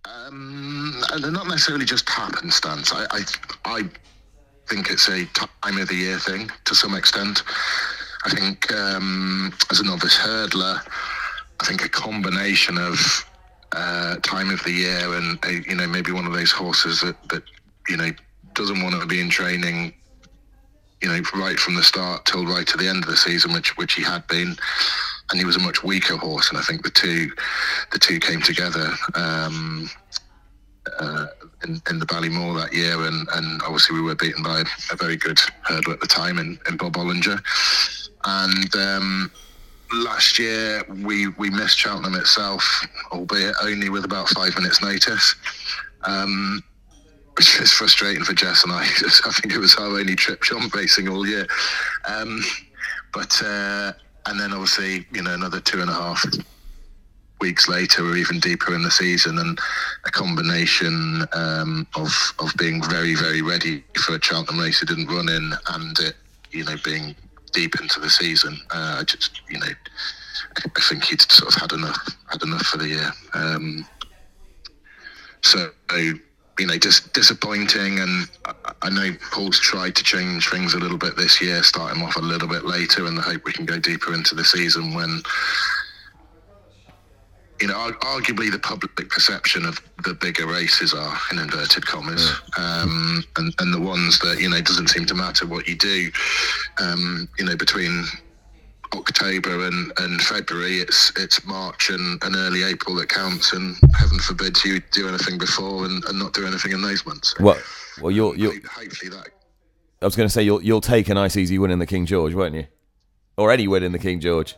Um, 0.05 1.01
not 1.19 1.47
necessarily 1.47 1.85
just 1.85 2.07
happenstance. 2.09 2.91
I, 2.93 3.05
I, 3.11 3.21
I 3.65 3.81
think 4.67 4.91
it's 4.91 5.07
a 5.07 5.25
time 5.25 5.77
of 5.77 5.87
the 5.87 5.95
year 5.95 6.19
thing 6.19 6.49
to 6.65 6.75
some 6.75 6.95
extent. 6.95 7.43
I 8.25 8.29
think 8.29 8.71
um, 8.73 9.53
as 9.71 9.79
a 9.79 9.83
novice 9.83 10.17
hurdler, 10.17 10.81
I 11.59 11.65
think 11.65 11.83
a 11.83 11.89
combination 11.89 12.77
of 12.77 13.25
uh, 13.75 14.15
time 14.23 14.49
of 14.49 14.63
the 14.63 14.71
year 14.71 15.15
and 15.15 15.37
uh, 15.45 15.49
you 15.49 15.75
know 15.75 15.87
maybe 15.87 16.11
one 16.11 16.25
of 16.25 16.33
those 16.33 16.51
horses 16.51 17.01
that, 17.01 17.15
that 17.29 17.43
you 17.89 17.97
know 17.97 18.09
doesn't 18.53 18.81
want 18.81 18.99
to 18.99 19.05
be 19.05 19.19
in 19.19 19.29
training 19.29 19.93
you 21.01 21.09
know 21.09 21.19
right 21.35 21.59
from 21.59 21.75
the 21.75 21.83
start 21.83 22.25
till 22.25 22.45
right 22.45 22.65
to 22.67 22.77
the 22.77 22.87
end 22.87 23.03
of 23.03 23.09
the 23.09 23.17
season 23.17 23.53
which 23.53 23.75
which 23.77 23.93
he 23.93 24.03
had 24.03 24.25
been 24.27 24.55
and 25.31 25.39
he 25.39 25.45
was 25.45 25.55
a 25.55 25.59
much 25.59 25.83
weaker 25.83 26.17
horse 26.17 26.49
and 26.49 26.57
I 26.57 26.61
think 26.61 26.83
the 26.83 26.91
two 26.91 27.31
the 27.91 27.99
two 27.99 28.19
came 28.19 28.41
together 28.41 28.91
um, 29.15 29.89
uh, 30.99 31.27
in, 31.63 31.81
in 31.89 31.99
the 31.99 32.05
Ballymore 32.05 32.59
that 32.61 32.73
year, 32.73 33.05
and, 33.05 33.27
and 33.33 33.61
obviously 33.63 33.95
we 33.95 34.01
were 34.01 34.15
beaten 34.15 34.43
by 34.43 34.63
a 34.91 34.95
very 34.95 35.17
good 35.17 35.37
hurdler 35.67 35.93
at 35.93 35.99
the 35.99 36.07
time 36.07 36.37
in, 36.37 36.59
in 36.67 36.77
Bob 36.77 36.93
Olinger. 36.93 37.41
And 38.25 38.75
um, 38.75 39.31
last 39.93 40.39
year 40.39 40.83
we 41.03 41.27
we 41.29 41.49
missed 41.49 41.77
Cheltenham 41.77 42.15
itself, 42.15 42.85
albeit 43.11 43.55
only 43.63 43.89
with 43.89 44.05
about 44.05 44.29
five 44.29 44.55
minutes' 44.55 44.81
notice. 44.81 45.35
Um, 46.03 46.63
which 47.37 47.59
is 47.59 47.73
frustrating 47.73 48.23
for 48.23 48.31
Jess 48.31 48.63
and 48.63 48.71
I. 48.71 48.83
I 49.25 49.31
think 49.31 49.53
it 49.53 49.57
was 49.57 49.75
our 49.75 49.87
only 49.87 50.15
trip 50.15 50.41
jump 50.41 50.73
racing 50.73 51.09
all 51.09 51.27
year. 51.27 51.45
Um, 52.07 52.41
but 53.13 53.43
uh, 53.43 53.91
and 54.25 54.39
then 54.39 54.53
obviously 54.53 55.05
you 55.11 55.21
know 55.21 55.33
another 55.33 55.59
two 55.59 55.81
and 55.81 55.89
a 55.89 55.93
half 55.93 56.23
weeks 57.41 57.67
later 57.67 58.03
or 58.03 58.15
even 58.15 58.39
deeper 58.39 58.73
in 58.73 58.83
the 58.83 58.91
season, 58.91 59.37
and 59.39 59.59
a 60.05 60.11
combination 60.11 61.23
um, 61.33 61.87
of 61.95 62.11
of 62.39 62.53
being 62.57 62.81
very 62.83 63.15
very 63.15 63.41
ready 63.41 63.83
for 63.97 64.15
a 64.15 64.21
Cheltenham 64.21 64.59
race 64.59 64.81
it 64.81 64.87
didn't 64.87 65.07
run 65.07 65.29
in, 65.29 65.53
and 65.69 65.99
it 65.99 66.15
you 66.51 66.63
know 66.63 66.75
being 66.83 67.15
deep 67.51 67.79
into 67.79 67.99
the 67.99 68.09
season. 68.09 68.57
Uh, 68.71 69.03
just 69.03 69.41
you 69.49 69.59
know, 69.59 69.67
I 70.57 70.81
think 70.81 71.05
he'd 71.05 71.21
sort 71.21 71.55
of 71.55 71.61
had 71.61 71.71
enough 71.71 72.17
had 72.31 72.43
enough 72.43 72.65
for 72.65 72.77
the 72.77 72.87
year. 72.87 73.11
Um, 73.33 73.85
so 75.41 75.69
you 76.59 76.67
know, 76.67 76.77
just 76.77 77.13
disappointing. 77.13 77.99
And 77.99 78.27
I 78.81 78.89
know 78.89 79.11
Paul's 79.31 79.59
tried 79.59 79.95
to 79.95 80.03
change 80.03 80.49
things 80.49 80.73
a 80.73 80.79
little 80.79 80.97
bit 80.97 81.17
this 81.17 81.41
year, 81.41 81.61
start 81.63 81.95
him 81.95 82.03
off 82.03 82.15
a 82.15 82.21
little 82.21 82.47
bit 82.47 82.65
later, 82.65 83.07
in 83.07 83.15
the 83.15 83.21
hope 83.21 83.43
we 83.45 83.53
can 83.53 83.65
go 83.65 83.79
deeper 83.79 84.13
into 84.13 84.35
the 84.35 84.45
season 84.45 84.93
when 84.93 85.21
you 87.61 87.67
know, 87.67 87.91
arguably 88.01 88.51
the 88.51 88.59
public 88.59 89.09
perception 89.09 89.65
of 89.65 89.79
the 90.03 90.13
bigger 90.13 90.45
races 90.45 90.93
are 90.93 91.17
in 91.31 91.39
inverted 91.39 91.85
commas, 91.85 92.33
um, 92.57 93.23
and 93.37 93.53
and 93.59 93.73
the 93.73 93.79
ones 93.79 94.19
that 94.19 94.39
you 94.39 94.49
know 94.49 94.59
doesn't 94.61 94.89
seem 94.89 95.05
to 95.05 95.15
matter 95.15 95.47
what 95.47 95.67
you 95.67 95.75
do, 95.75 96.11
um, 96.79 97.29
you 97.39 97.45
know, 97.45 97.55
between 97.55 98.03
October 98.93 99.67
and, 99.67 99.91
and 99.97 100.21
February, 100.21 100.79
it's 100.79 101.11
it's 101.17 101.45
March 101.45 101.89
and, 101.89 102.21
and 102.23 102.35
early 102.35 102.63
April 102.63 102.95
that 102.95 103.09
counts, 103.09 103.53
and 103.53 103.75
heaven 103.97 104.19
forbid 104.19 104.57
you 104.63 104.81
do 104.91 105.07
anything 105.07 105.37
before 105.37 105.85
and, 105.85 106.03
and 106.05 106.19
not 106.19 106.33
do 106.33 106.45
anything 106.45 106.71
in 106.71 106.81
those 106.81 107.05
months. 107.05 107.35
Well, 107.39 107.57
well, 108.01 108.11
you'll 108.11 108.37
you'll. 108.37 108.53
Hopefully 108.69 109.09
that. 109.11 109.29
I 110.01 110.05
was 110.05 110.15
going 110.15 110.27
to 110.27 110.33
say 110.33 110.43
you'll 110.43 110.61
you'll 110.61 110.81
take 110.81 111.09
a 111.09 111.13
nice 111.13 111.37
easy 111.37 111.57
win 111.57 111.71
in 111.71 111.79
the 111.79 111.85
King 111.85 112.05
George, 112.05 112.33
won't 112.33 112.55
you? 112.55 112.67
Or 113.37 113.51
any 113.51 113.67
win 113.67 113.83
in 113.83 113.91
the 113.91 113.99
King 113.99 114.19
George. 114.19 114.55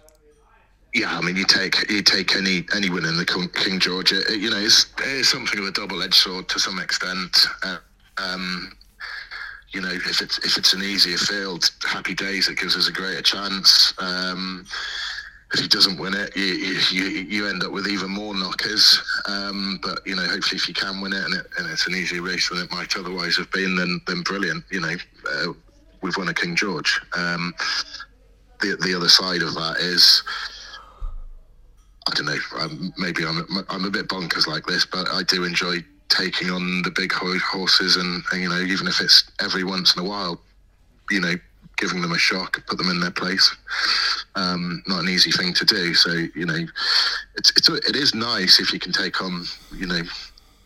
Yeah, 0.93 1.15
I 1.15 1.22
mean, 1.22 1.36
you 1.36 1.46
take 1.46 1.89
you 1.89 2.01
take 2.01 2.36
any 2.36 2.65
any 2.75 2.89
win 2.89 3.05
in 3.05 3.17
the 3.17 3.50
King 3.53 3.79
George. 3.79 4.12
It, 4.12 4.39
you 4.39 4.50
know, 4.50 4.57
it's, 4.57 4.88
it's 5.05 5.29
something 5.29 5.60
of 5.60 5.65
a 5.65 5.72
double 5.72 6.01
edged 6.01 6.15
sword 6.15 6.50
to 6.50 6.60
some 6.60 6.79
extent. 6.79 7.38
Uh, 7.63 7.77
um, 8.17 8.72
you 9.77 9.84
know, 9.84 9.91
if 9.91 10.22
it's 10.24 10.39
if 10.39 10.57
it's 10.57 10.74
an 10.74 10.81
easier 10.81 11.17
field, 11.17 11.69
happy 11.84 12.15
days. 12.15 12.48
It 12.48 12.57
gives 12.57 12.75
us 12.75 12.88
a 12.88 12.91
greater 12.91 13.22
chance. 13.22 13.93
Um, 14.00 14.65
if 15.53 15.60
he 15.60 15.67
doesn't 15.67 16.00
win 16.00 16.15
it, 16.15 16.36
you, 16.36 16.79
you, 16.91 17.03
you 17.03 17.48
end 17.48 17.63
up 17.63 17.72
with 17.72 17.88
even 17.88 18.10
more 18.10 18.34
knockers. 18.34 19.00
Um, 19.27 19.79
but 19.84 20.00
you 20.03 20.15
know, 20.15 20.24
hopefully, 20.24 20.57
if 20.57 20.67
you 20.67 20.74
can 20.74 21.00
win 21.00 21.13
it 21.13 21.24
and, 21.24 21.36
it 21.36 21.46
and, 21.60 21.69
it's 21.69 21.86
an 21.86 21.93
easier 21.93 22.24
race 22.24 22.50
than 22.50 22.57
it 22.57 22.72
might 22.72 22.98
otherwise 22.98 23.38
have 23.38 23.51
been, 23.51 23.75
then 23.75 24.01
then 24.07 24.24
brilliant. 24.24 24.63
You 24.72 24.81
know, 24.81 24.96
uh, 25.31 25.53
we've 26.01 26.17
won 26.17 26.29
a 26.29 26.34
King 26.34 26.55
George. 26.55 27.00
Um, 27.15 27.53
the 28.62 28.77
the 28.81 28.96
other 28.96 29.10
side 29.10 29.43
of 29.43 29.53
that 29.53 29.77
is. 29.77 30.24
I 32.10 32.15
don't 32.15 32.25
know. 32.25 32.89
Maybe 32.98 33.25
I'm 33.27 33.46
I'm 33.69 33.86
a 33.86 33.91
bit 33.91 34.07
bonkers 34.07 34.48
like 34.48 34.65
this, 34.65 34.88
but 34.88 35.07
I 35.12 35.22
do 35.22 35.43
enjoy 35.43 35.84
taking 36.10 36.50
on 36.50 36.82
the 36.84 36.92
big 36.92 37.12
horses, 37.12 37.96
and, 37.98 38.24
and, 38.32 38.42
you 38.42 38.50
know, 38.50 38.60
even 38.62 38.88
if 38.88 39.02
it's 39.02 39.30
every 39.42 39.64
once 39.64 39.96
in 39.96 40.04
a 40.04 40.08
while, 40.08 40.40
you 41.10 41.20
know, 41.20 41.34
giving 41.78 42.02
them 42.02 42.12
a 42.12 42.18
shock, 42.18 42.66
put 42.66 42.78
them 42.78 42.90
in 42.90 43.00
their 43.00 43.12
place. 43.12 43.56
Um, 44.36 44.84
not 44.88 45.02
an 45.02 45.10
easy 45.10 45.32
thing 45.32 45.54
to 45.54 45.66
do. 45.66 45.94
So 45.94 46.12
you 46.12 46.46
know, 46.46 46.66
it's 47.36 47.52
it's 47.52 47.70
it 47.70 47.96
is 47.96 48.14
nice 48.14 48.60
if 48.60 48.74
you 48.74 48.80
can 48.80 48.92
take 48.92 49.22
on 49.22 49.46
you 49.76 49.86
know 49.86 50.02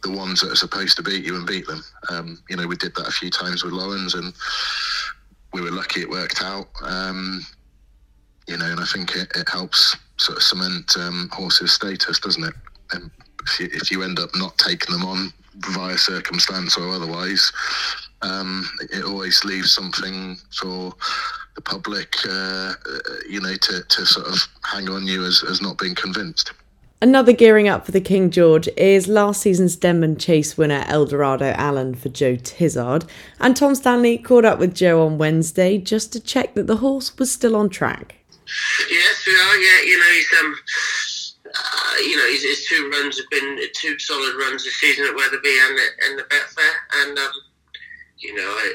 the 0.03 0.11
ones 0.11 0.41
that 0.41 0.51
are 0.51 0.55
supposed 0.55 0.97
to 0.97 1.03
beat 1.03 1.23
you 1.23 1.35
and 1.35 1.45
beat 1.45 1.67
them. 1.67 1.83
Um, 2.09 2.43
you 2.49 2.55
know, 2.55 2.65
we 2.65 2.75
did 2.75 2.95
that 2.95 3.07
a 3.07 3.11
few 3.11 3.29
times 3.29 3.63
with 3.63 3.73
Lawrence, 3.73 4.15
and 4.15 4.33
we 5.53 5.61
were 5.61 5.71
lucky 5.71 6.01
it 6.01 6.09
worked 6.09 6.41
out. 6.41 6.67
Um, 6.83 7.45
you 8.47 8.57
know, 8.57 8.65
and 8.65 8.79
I 8.79 8.85
think 8.85 9.15
it, 9.15 9.31
it 9.35 9.47
helps 9.47 9.95
sort 10.17 10.37
of 10.37 10.43
cement 10.43 10.97
um, 10.97 11.29
horses' 11.31 11.73
status, 11.73 12.19
doesn't 12.19 12.43
it? 12.43 12.53
If 13.45 13.59
you, 13.59 13.69
if 13.71 13.91
you 13.91 14.03
end 14.03 14.19
up 14.19 14.29
not 14.35 14.57
taking 14.57 14.93
them 14.93 15.05
on 15.05 15.33
via 15.71 15.97
circumstance 15.97 16.77
or 16.77 16.89
otherwise, 16.89 17.51
um, 18.21 18.67
it 18.91 19.03
always 19.03 19.43
leaves 19.43 19.73
something 19.73 20.37
for 20.59 20.93
the 21.55 21.61
public, 21.61 22.15
uh, 22.29 22.73
you 23.27 23.41
know, 23.41 23.55
to, 23.55 23.83
to 23.83 24.05
sort 24.05 24.27
of 24.27 24.37
hang 24.63 24.89
on 24.89 25.05
you 25.05 25.25
as, 25.25 25.43
as 25.49 25.61
not 25.61 25.77
being 25.77 25.95
convinced. 25.95 26.53
Another 27.03 27.33
gearing 27.33 27.67
up 27.67 27.83
for 27.83 27.91
the 27.91 27.99
King 27.99 28.29
George 28.29 28.69
is 28.77 29.07
last 29.07 29.41
season's 29.41 29.75
Denman 29.75 30.17
Chase 30.17 30.55
winner 30.55 30.85
Eldorado 30.87 31.51
Allen 31.57 31.95
for 31.95 32.09
Joe 32.09 32.35
Tizzard, 32.35 33.09
and 33.39 33.57
Tom 33.57 33.73
Stanley 33.73 34.19
caught 34.19 34.45
up 34.45 34.59
with 34.59 34.75
Joe 34.75 35.03
on 35.03 35.17
Wednesday 35.17 35.79
just 35.79 36.13
to 36.13 36.19
check 36.19 36.53
that 36.53 36.67
the 36.67 36.77
horse 36.77 37.17
was 37.17 37.31
still 37.31 37.55
on 37.55 37.69
track. 37.69 38.17
Yes, 38.89 39.25
we 39.25 39.33
are. 39.33 39.57
Yeah, 39.57 39.81
you 39.81 39.97
know, 39.97 40.11
he's 40.11 40.27
um, 40.41 40.55
uh, 41.55 41.95
you 41.99 42.15
know, 42.15 42.27
his, 42.27 42.43
his, 42.43 42.65
two 42.65 42.89
runs 42.89 43.17
have 43.17 43.29
been 43.29 43.59
two 43.73 43.97
solid 43.99 44.35
runs 44.35 44.63
this 44.63 44.79
season 44.79 45.05
at 45.05 45.15
Wetherby 45.15 45.57
and 45.67 45.79
and 46.07 46.19
the 46.19 46.23
Betfair, 46.23 46.73
and 47.03 47.17
um, 47.17 47.31
you 48.17 48.35
know, 48.35 48.47
I, 48.47 48.73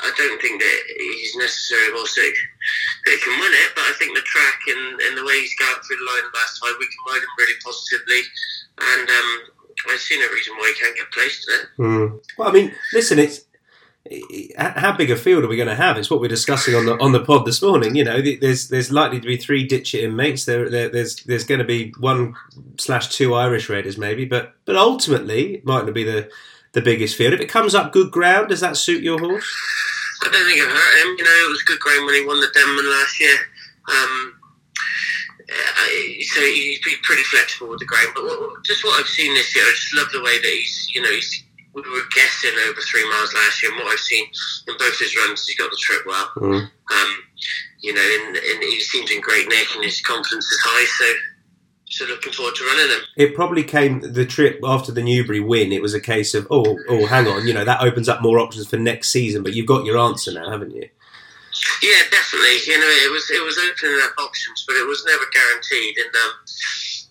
I 0.00 0.12
don't 0.16 0.40
think 0.40 0.60
that 0.60 0.78
he's 0.98 1.36
necessarily 1.36 2.06
sick 2.06 2.34
that 3.06 3.20
can 3.24 3.40
win 3.40 3.52
it, 3.52 3.72
but 3.74 3.84
I 3.84 3.92
think 3.98 4.14
the 4.14 4.22
track 4.22 4.60
and, 4.68 5.00
and 5.00 5.16
the 5.16 5.24
way 5.24 5.40
he's 5.40 5.56
got 5.56 5.84
through 5.84 5.96
the 5.96 6.04
line 6.04 6.30
last 6.34 6.60
time, 6.60 6.74
we 6.78 6.86
can 6.86 7.02
ride 7.08 7.24
him 7.24 7.34
really 7.38 7.58
positively, 7.64 8.20
and 8.80 9.08
um, 9.08 9.30
I 9.90 9.96
see 9.96 10.18
no 10.20 10.28
reason 10.28 10.54
why 10.56 10.72
he 10.74 10.80
can't 10.80 10.96
get 10.96 11.10
placed 11.12 11.48
it. 11.48 11.66
Mm. 11.78 12.20
Well, 12.38 12.48
I 12.48 12.52
mean, 12.52 12.72
listen, 12.92 13.18
it's 13.18 13.46
how 14.58 14.94
big 14.94 15.10
a 15.10 15.16
field 15.16 15.44
are 15.44 15.48
we 15.48 15.56
going 15.56 15.68
to 15.68 15.74
have? 15.74 15.96
It's 15.96 16.10
what 16.10 16.20
we're 16.20 16.28
discussing 16.28 16.74
on 16.74 16.84
the 16.84 16.98
on 16.98 17.12
the 17.12 17.24
pod 17.24 17.46
this 17.46 17.62
morning. 17.62 17.96
You 17.96 18.04
know, 18.04 18.20
there's 18.20 18.68
there's 18.68 18.92
likely 18.92 19.18
to 19.18 19.26
be 19.26 19.38
three 19.38 19.66
Ditcheat 19.66 20.02
inmates. 20.02 20.44
There, 20.44 20.68
there 20.68 20.90
there's 20.90 21.16
there's 21.24 21.44
going 21.44 21.60
to 21.60 21.64
be 21.64 21.94
one 21.98 22.34
slash 22.78 23.08
two 23.08 23.34
Irish 23.34 23.70
raiders 23.70 23.96
maybe, 23.96 24.26
but 24.26 24.54
but 24.66 24.76
ultimately 24.76 25.54
it 25.54 25.64
might 25.64 25.86
not 25.86 25.94
be 25.94 26.04
the 26.04 26.30
the 26.72 26.82
biggest 26.82 27.16
field. 27.16 27.32
If 27.32 27.40
it 27.40 27.48
comes 27.48 27.74
up 27.74 27.92
good 27.92 28.10
ground, 28.10 28.48
does 28.48 28.60
that 28.60 28.76
suit 28.76 29.02
your 29.02 29.18
horse? 29.18 29.50
I 30.22 30.30
don't 30.30 30.46
think 30.46 30.58
it 30.58 30.68
hurt 30.68 31.06
him. 31.06 31.16
You 31.18 31.24
know, 31.24 31.46
it 31.46 31.50
was 31.50 31.62
good 31.62 31.80
ground 31.80 32.04
when 32.04 32.14
he 32.14 32.26
won 32.26 32.40
the 32.40 32.50
Denman 32.52 32.90
last 32.90 33.20
year. 33.20 33.36
Um, 33.90 34.40
so 35.48 36.40
he's 36.40 36.80
pretty 36.80 37.22
flexible 37.22 37.70
with 37.70 37.78
the 37.78 37.86
ground. 37.86 38.08
But 38.14 38.24
what, 38.24 38.64
just 38.64 38.84
what 38.84 39.00
I've 39.00 39.08
seen 39.08 39.32
this 39.34 39.54
year, 39.54 39.64
I 39.64 39.70
just 39.70 39.94
love 39.94 40.10
the 40.12 40.22
way 40.22 40.38
that 40.38 40.48
he's, 40.48 40.88
you 40.94 41.02
know, 41.02 41.10
he's 41.10 41.44
we 41.74 41.82
were 41.82 42.06
guessing 42.14 42.52
over 42.68 42.80
three 42.80 43.08
miles 43.10 43.34
last 43.34 43.62
year, 43.62 43.72
and 43.72 43.80
what 43.82 43.92
I've 43.92 43.98
seen 43.98 44.26
in 44.68 44.74
both 44.78 44.98
his 44.98 45.16
runs, 45.16 45.46
he's 45.46 45.56
got 45.56 45.70
the 45.70 45.76
trip 45.80 46.02
well. 46.06 46.30
Mm. 46.36 46.70
Um, 46.92 47.22
you 47.80 47.92
know, 47.92 48.00
and, 48.00 48.36
and, 48.36 48.62
he 48.62 48.80
seems 48.80 49.10
in 49.10 49.20
great 49.20 49.48
nick, 49.48 49.66
and 49.74 49.84
his 49.84 50.00
confidence 50.00 50.44
is 50.46 50.60
high. 50.62 50.86
So, 50.86 51.12
so 51.90 52.04
looking 52.06 52.32
forward 52.32 52.54
to 52.56 52.64
running 52.64 52.96
him. 52.96 53.04
It 53.16 53.34
probably 53.34 53.64
came 53.64 54.00
the 54.00 54.24
trip 54.24 54.60
after 54.64 54.92
the 54.92 55.02
Newbury 55.02 55.40
win. 55.40 55.72
It 55.72 55.82
was 55.82 55.94
a 55.94 56.00
case 56.00 56.34
of 56.34 56.46
oh, 56.50 56.78
oh, 56.88 57.06
hang 57.06 57.26
on, 57.26 57.46
you 57.46 57.52
know 57.52 57.64
that 57.64 57.82
opens 57.82 58.08
up 58.08 58.22
more 58.22 58.38
options 58.38 58.68
for 58.68 58.76
next 58.76 59.10
season. 59.10 59.42
But 59.42 59.54
you've 59.54 59.66
got 59.66 59.84
your 59.84 59.98
answer 59.98 60.32
now, 60.32 60.50
haven't 60.50 60.74
you? 60.74 60.88
Yeah, 61.82 62.02
definitely. 62.10 62.58
You 62.66 62.78
know, 62.78 62.88
it 62.88 63.12
was 63.12 63.30
it 63.30 63.44
was 63.44 63.58
opening 63.58 64.00
up 64.02 64.14
options, 64.18 64.64
but 64.66 64.76
it 64.76 64.86
was 64.86 65.04
never 65.06 65.24
guaranteed. 65.32 65.98
And 65.98 66.14
um, 66.14 66.32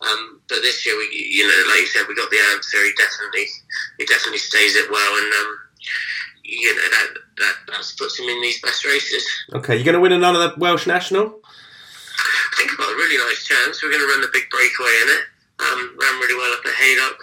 um, 0.04 0.42
but 0.50 0.62
this 0.62 0.86
year, 0.86 0.98
we, 0.98 1.08
you 1.14 1.48
know, 1.48 1.70
like 1.70 1.82
you 1.82 1.88
said, 1.88 2.08
we 2.08 2.16
got 2.16 2.30
the 2.30 2.42
answer. 2.54 2.84
He 2.84 2.92
definitely, 2.98 3.48
he 3.98 4.06
definitely 4.06 4.40
stays 4.40 4.76
it 4.76 4.90
well, 4.90 5.14
and 5.18 5.34
um, 5.34 5.58
you 6.44 6.76
know 6.76 6.82
that 6.82 7.08
that 7.38 7.56
that 7.68 7.94
puts 7.98 8.20
him 8.20 8.30
in 8.30 8.42
these 8.42 8.62
best 8.62 8.86
races. 8.86 9.26
Okay, 9.54 9.76
you're 9.76 9.86
going 9.86 9.96
to 9.96 10.02
win 10.02 10.12
another 10.12 10.54
Welsh 10.58 10.88
national. 10.88 11.40
I 11.44 12.56
think 12.58 12.72
I've 12.72 12.78
got 12.78 12.94
a 12.94 12.96
really 12.96 13.18
nice 13.18 13.44
chance. 13.44 13.82
We're 13.82 13.92
going 13.92 14.04
to 14.04 14.08
run 14.08 14.22
the 14.22 14.34
big 14.34 14.50
breakaway 14.50 14.96
in 15.02 15.10
it. 15.10 15.24
Um, 15.60 15.98
ran 16.00 16.20
really 16.20 16.36
well 16.38 16.54
up 16.54 16.66
at 16.66 16.74
Haydock. 16.74 17.18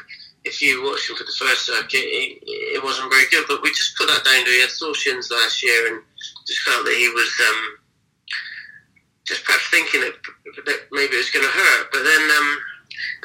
If 0.45 0.63
you 0.63 0.83
watched 0.83 1.11
him 1.11 1.17
for 1.17 1.25
the 1.25 1.37
first 1.39 1.67
circuit, 1.67 2.01
it, 2.01 2.41
it 2.43 2.83
wasn't 2.83 3.13
very 3.13 3.29
good, 3.31 3.45
but 3.47 3.63
we 3.63 3.69
just 3.71 3.97
put 3.97 4.09
that 4.09 4.25
down 4.25 4.45
to 4.45 4.51
he 4.51 4.61
had 4.61 4.71
sore 4.71 4.95
shins 4.95 5.31
last 5.31 5.63
year 5.63 5.93
and 5.93 6.03
just 6.47 6.61
felt 6.63 6.85
that 6.85 6.97
he 6.97 7.09
was 7.13 7.31
um, 7.49 7.61
just 9.27 9.45
perhaps 9.45 9.69
thinking 9.71 10.01
that 10.01 10.17
maybe 10.91 11.15
it 11.15 11.23
was 11.23 11.31
going 11.31 11.45
to 11.45 11.53
hurt. 11.53 11.93
But 11.93 12.03
then 12.03 12.23
um, 12.23 12.59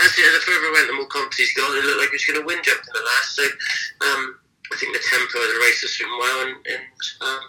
as 0.04 0.16
the 0.16 0.22
further 0.44 0.72
went, 0.74 0.88
the 0.88 0.94
more 0.94 1.08
confidence 1.08 1.38
he's 1.38 1.54
got. 1.54 1.76
It 1.76 1.86
looked 1.86 2.00
like 2.00 2.10
he 2.10 2.16
was 2.16 2.26
going 2.26 2.40
to 2.42 2.46
win 2.46 2.64
jumping 2.64 2.94
the 2.94 3.06
last. 3.06 3.36
So 3.36 3.44
um, 4.08 4.40
I 4.72 4.76
think 4.78 4.96
the 4.96 5.04
tempo 5.04 5.38
of 5.40 5.48
the 5.48 5.60
race 5.62 5.82
has 5.82 5.98
been 5.98 6.14
well, 6.20 6.48
and, 6.48 6.56
and 6.68 6.84
um, 7.22 7.44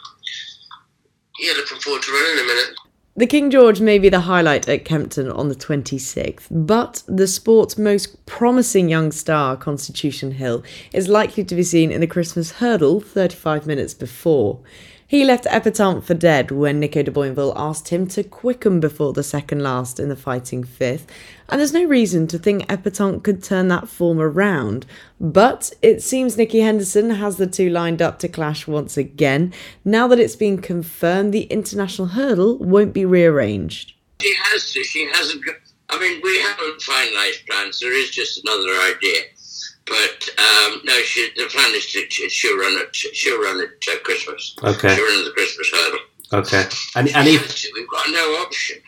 yeah, 1.39 1.53
looking 1.57 1.79
forward 1.79 2.03
to 2.03 2.13
running 2.13 2.39
in 2.39 2.45
a 2.45 2.49
minute. 2.49 2.77
The 3.19 3.27
King 3.27 3.51
George 3.51 3.81
may 3.81 3.99
be 3.99 4.11
the 4.11 4.21
highlight 4.21 4.69
at 4.69 4.85
Kempton 4.85 5.31
on 5.31 5.49
the 5.49 5.55
26th, 5.55 6.49
but 6.51 7.03
the 7.09 7.27
sport's 7.27 7.79
most 7.79 8.27
promising 8.27 8.91
young 8.91 9.11
star, 9.11 9.57
Constitution 9.57 10.33
Hill, 10.33 10.63
is 10.93 11.09
likely 11.09 11.43
to 11.45 11.55
be 11.55 11.63
seen 11.63 11.91
in 11.91 12.03
the 12.03 12.07
Christmas 12.07 12.53
hurdle 12.53 13.01
35 13.01 13.67
minutes 13.67 13.95
before. 13.95 14.61
He 15.09 15.25
left 15.25 15.45
Epatante 15.45 16.03
for 16.03 16.15
dead 16.15 16.51
when 16.51 16.81
Nico 16.81 17.01
de 17.01 17.13
Boinville 17.13 17.53
asked 17.55 17.91
him 17.91 18.09
to 18.09 18.25
quicken 18.25 18.81
before 18.81 19.13
the 19.13 19.23
second 19.23 19.63
last 19.63 20.01
in 20.01 20.09
the 20.09 20.17
fighting 20.17 20.65
fifth, 20.65 21.07
and 21.49 21.61
there's 21.61 21.73
no 21.73 21.85
reason 21.85 22.27
to 22.27 22.39
think 22.39 22.67
Epatante 22.67 23.23
could 23.23 23.41
turn 23.41 23.69
that 23.69 23.89
form 23.89 24.19
around. 24.19 24.85
But 25.21 25.73
it 25.81 26.03
seems 26.03 26.37
Nicky 26.37 26.59
Henderson 26.59 27.11
has 27.11 27.37
the 27.37 27.47
two 27.47 27.71
lined 27.71 28.03
up 28.03 28.19
to 28.19 28.29
clash 28.29 28.67
once 28.67 28.97
again. 28.97 29.53
Now 29.85 30.09
that 30.09 30.19
it's 30.19 30.35
been 30.35 30.59
confirmed, 30.61 31.33
the 31.33 31.43
international 31.43 32.09
hurdle 32.09 32.59
won't 32.59 32.93
be 32.93 33.05
rearranged. 33.05 33.93
She 34.21 34.35
has 34.35 34.73
to. 34.73 34.83
She 34.83 35.09
hasn't. 35.13 35.45
I 35.89 36.01
mean, 36.01 36.21
we 36.25 36.41
haven't 36.41 36.81
finalised 36.81 37.47
plans. 37.47 37.79
There 37.79 37.97
is 37.97 38.11
just 38.11 38.45
another 38.45 38.73
idea. 38.93 39.21
But 39.87 40.29
um, 40.39 40.81
no, 40.85 41.01
she, 41.03 41.31
the 41.37 41.47
plan 41.47 41.75
is 41.75 41.87
to 41.93 42.09
she'll 42.11 42.59
run 42.59 42.73
it. 42.79 42.95
She'll 42.95 43.41
run 43.41 43.61
it 43.61 43.71
at 43.93 44.03
Christmas. 44.03 44.57
Okay. 44.63 44.95
She'll 44.95 45.05
run 45.05 45.25
the 45.25 45.31
Christmas 45.31 45.71
hurdle. 45.73 46.01
Okay. 46.33 46.65
And 46.97 47.09
and 47.15 47.29
if 47.29 47.65
we've 47.75 47.89
got 47.89 48.07
no 48.11 48.43
option. 48.43 48.79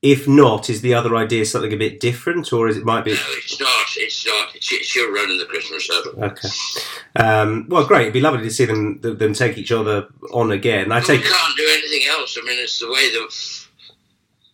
If 0.00 0.28
not, 0.28 0.68
is 0.68 0.82
the 0.82 0.92
other 0.92 1.16
idea 1.16 1.46
something 1.46 1.72
a 1.72 1.78
bit 1.78 1.98
different, 1.98 2.52
or 2.52 2.68
is 2.68 2.76
it 2.76 2.84
might 2.84 3.06
be? 3.06 3.14
No, 3.14 3.20
it's 3.28 3.58
not. 3.58 3.86
It's 3.96 4.26
not. 4.26 4.54
She, 4.60 4.82
she'll 4.82 5.10
run 5.10 5.30
in 5.30 5.38
the 5.38 5.46
Christmas 5.46 5.88
hurdle. 5.88 6.24
Okay. 6.24 6.48
Um, 7.16 7.66
well, 7.70 7.86
great. 7.86 8.02
It'd 8.02 8.12
be 8.12 8.20
lovely 8.20 8.42
to 8.42 8.50
see 8.50 8.66
them 8.66 9.00
them 9.00 9.32
take 9.32 9.56
each 9.56 9.72
other 9.72 10.08
on 10.30 10.52
again. 10.52 10.92
I 10.92 11.00
take. 11.00 11.22
We 11.22 11.28
can't 11.28 11.56
do 11.56 11.68
anything 11.70 12.06
else. 12.10 12.38
I 12.38 12.46
mean, 12.46 12.58
it's 12.58 12.78
the 12.80 12.88
way 12.88 13.10
the 13.12 13.24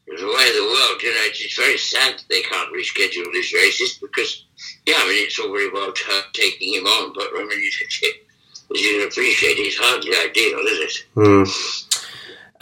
it's 0.07 0.23
the 0.23 0.27
way 0.27 0.49
of 0.49 0.55
the 0.55 0.65
world. 0.65 1.03
You 1.03 1.15
know, 1.15 1.25
it's, 1.27 1.41
it's 1.41 1.57
very 1.57 1.79
sad 1.79 2.19
that 2.19 2.29
they 2.29 2.43
can't 2.43 2.73
reschedule 2.73 3.33
these 3.33 3.53
races 3.53 3.99
because, 4.01 4.47
yeah, 4.87 4.95
I 4.99 5.09
mean, 5.09 5.27
it's 5.27 5.39
all 5.39 5.53
very 5.53 5.71
well 5.71 5.93
t- 5.93 6.05
taking 6.33 6.75
him 6.75 6.87
on, 6.87 7.13
but 7.15 7.29
I 7.35 7.41
mean, 7.41 7.51
as 7.51 7.81
you 7.81 9.01
can 9.01 9.09
appreciate, 9.09 9.59
it's 9.59 9.77
hardly 9.79 10.13
ideal, 10.17 10.59
is 10.61 10.79
it? 10.81 11.07
Mm. 11.17 12.07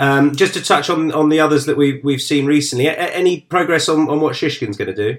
Um, 0.01 0.35
just 0.35 0.55
to 0.55 0.63
touch 0.63 0.89
on 0.91 1.11
on 1.13 1.29
the 1.29 1.41
others 1.41 1.67
that 1.67 1.77
we've 1.77 2.03
we've 2.05 2.23
seen 2.23 2.47
recently, 2.47 2.87
a- 2.87 2.95
any 2.95 3.41
progress 3.43 3.89
on, 3.89 4.09
on 4.09 4.21
what 4.21 4.35
Shishkin's 4.35 4.77
going 4.77 4.95
to 4.95 4.95
do? 4.95 5.19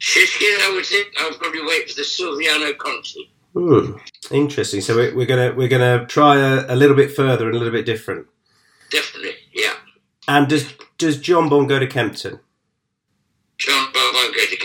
Shishkin, 0.00 0.58
I 0.60 0.72
would 0.74 0.86
think 0.86 1.08
I'll 1.18 1.34
probably 1.34 1.62
wait 1.62 1.90
for 1.90 1.96
the 1.96 2.02
Silviniaco 2.02 2.78
Conti. 2.78 3.30
Hmm. 3.54 3.96
Interesting. 4.30 4.80
So 4.80 4.94
we're, 4.94 5.14
we're 5.14 5.26
gonna 5.26 5.52
we're 5.54 5.68
gonna 5.68 6.06
try 6.06 6.36
a, 6.36 6.72
a 6.72 6.76
little 6.76 6.96
bit 6.96 7.14
further 7.14 7.46
and 7.46 7.56
a 7.56 7.58
little 7.58 7.72
bit 7.72 7.86
different. 7.86 8.26
Definitely, 8.90 9.34
yeah. 9.52 9.74
And 10.28 10.48
does 10.48 10.72
does 10.98 11.18
Jonbon 11.18 11.68
go 11.68 11.78
to 11.78 11.86
Kempton? 11.86 12.40
John 13.58 13.88
won't 13.94 14.34
go 14.34 14.44
to. 14.46 14.56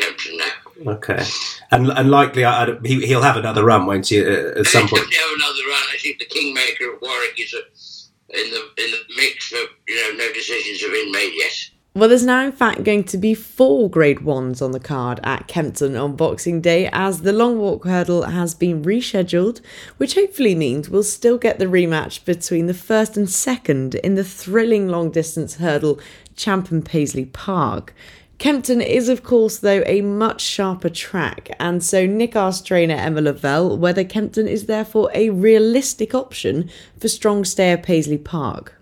Okay. 0.85 1.23
And 1.71 1.89
and 1.89 2.09
likely 2.09 2.45
I, 2.45 2.65
I, 2.65 2.77
he, 2.83 3.05
he'll 3.05 3.21
have 3.21 3.37
another 3.37 3.63
run, 3.63 3.85
won't 3.85 4.07
he? 4.07 4.19
At, 4.19 4.27
at 4.27 4.65
some 4.65 4.81
He'll 4.87 4.99
point. 4.99 5.13
have 5.13 5.35
another 5.35 5.63
run. 5.67 5.83
I 5.93 5.97
think 5.99 6.19
the 6.19 6.25
Kingmaker 6.25 6.93
of 6.93 7.01
Warwick 7.01 7.39
is 7.39 7.53
a, 7.53 8.37
in 8.39 8.51
the 8.51 8.83
in 8.83 8.91
the 8.91 8.99
mix, 9.17 9.51
but 9.51 9.69
you 9.87 9.95
know, 9.95 10.17
no 10.25 10.33
decisions 10.33 10.81
have 10.81 10.91
been 10.91 11.11
made 11.11 11.33
yet. 11.35 11.69
Well, 11.95 12.09
there's 12.09 12.25
now 12.25 12.43
in 12.43 12.51
fact 12.51 12.83
going 12.83 13.03
to 13.03 13.19
be 13.19 13.35
four 13.35 13.87
Grade 13.87 14.17
1s 14.17 14.63
on 14.63 14.71
the 14.71 14.79
card 14.79 15.19
at 15.23 15.47
Kempton 15.47 15.95
on 15.95 16.15
Boxing 16.15 16.59
Day 16.59 16.89
as 16.91 17.21
the 17.21 17.31
long 17.31 17.59
walk 17.59 17.85
hurdle 17.85 18.23
has 18.23 18.55
been 18.55 18.83
rescheduled, 18.83 19.61
which 19.97 20.15
hopefully 20.15 20.55
means 20.55 20.89
we'll 20.89 21.03
still 21.03 21.37
get 21.37 21.59
the 21.59 21.65
rematch 21.65 22.25
between 22.25 22.65
the 22.65 22.73
first 22.73 23.15
and 23.15 23.29
second 23.29 23.93
in 23.93 24.15
the 24.15 24.23
thrilling 24.23 24.87
long 24.87 25.11
distance 25.11 25.57
hurdle 25.57 25.99
Champ 26.35 26.71
and 26.71 26.83
Paisley 26.83 27.25
Park. 27.25 27.93
Kempton 28.39 28.81
is, 28.81 29.09
of 29.09 29.23
course, 29.23 29.57
though, 29.57 29.83
a 29.85 30.01
much 30.01 30.41
sharper 30.41 30.89
track, 30.89 31.55
and 31.59 31.83
so 31.83 32.05
Nick 32.05 32.35
asked 32.35 32.67
trainer 32.67 32.95
Emma 32.95 33.21
Lavelle 33.21 33.77
whether 33.77 34.03
Kempton 34.03 34.47
is 34.47 34.65
therefore 34.65 35.09
a 35.13 35.29
realistic 35.29 36.13
option 36.13 36.69
for 36.99 37.07
strong 37.07 37.45
stay 37.45 37.71
at 37.71 37.83
Paisley 37.83 38.17
Park. 38.17 38.73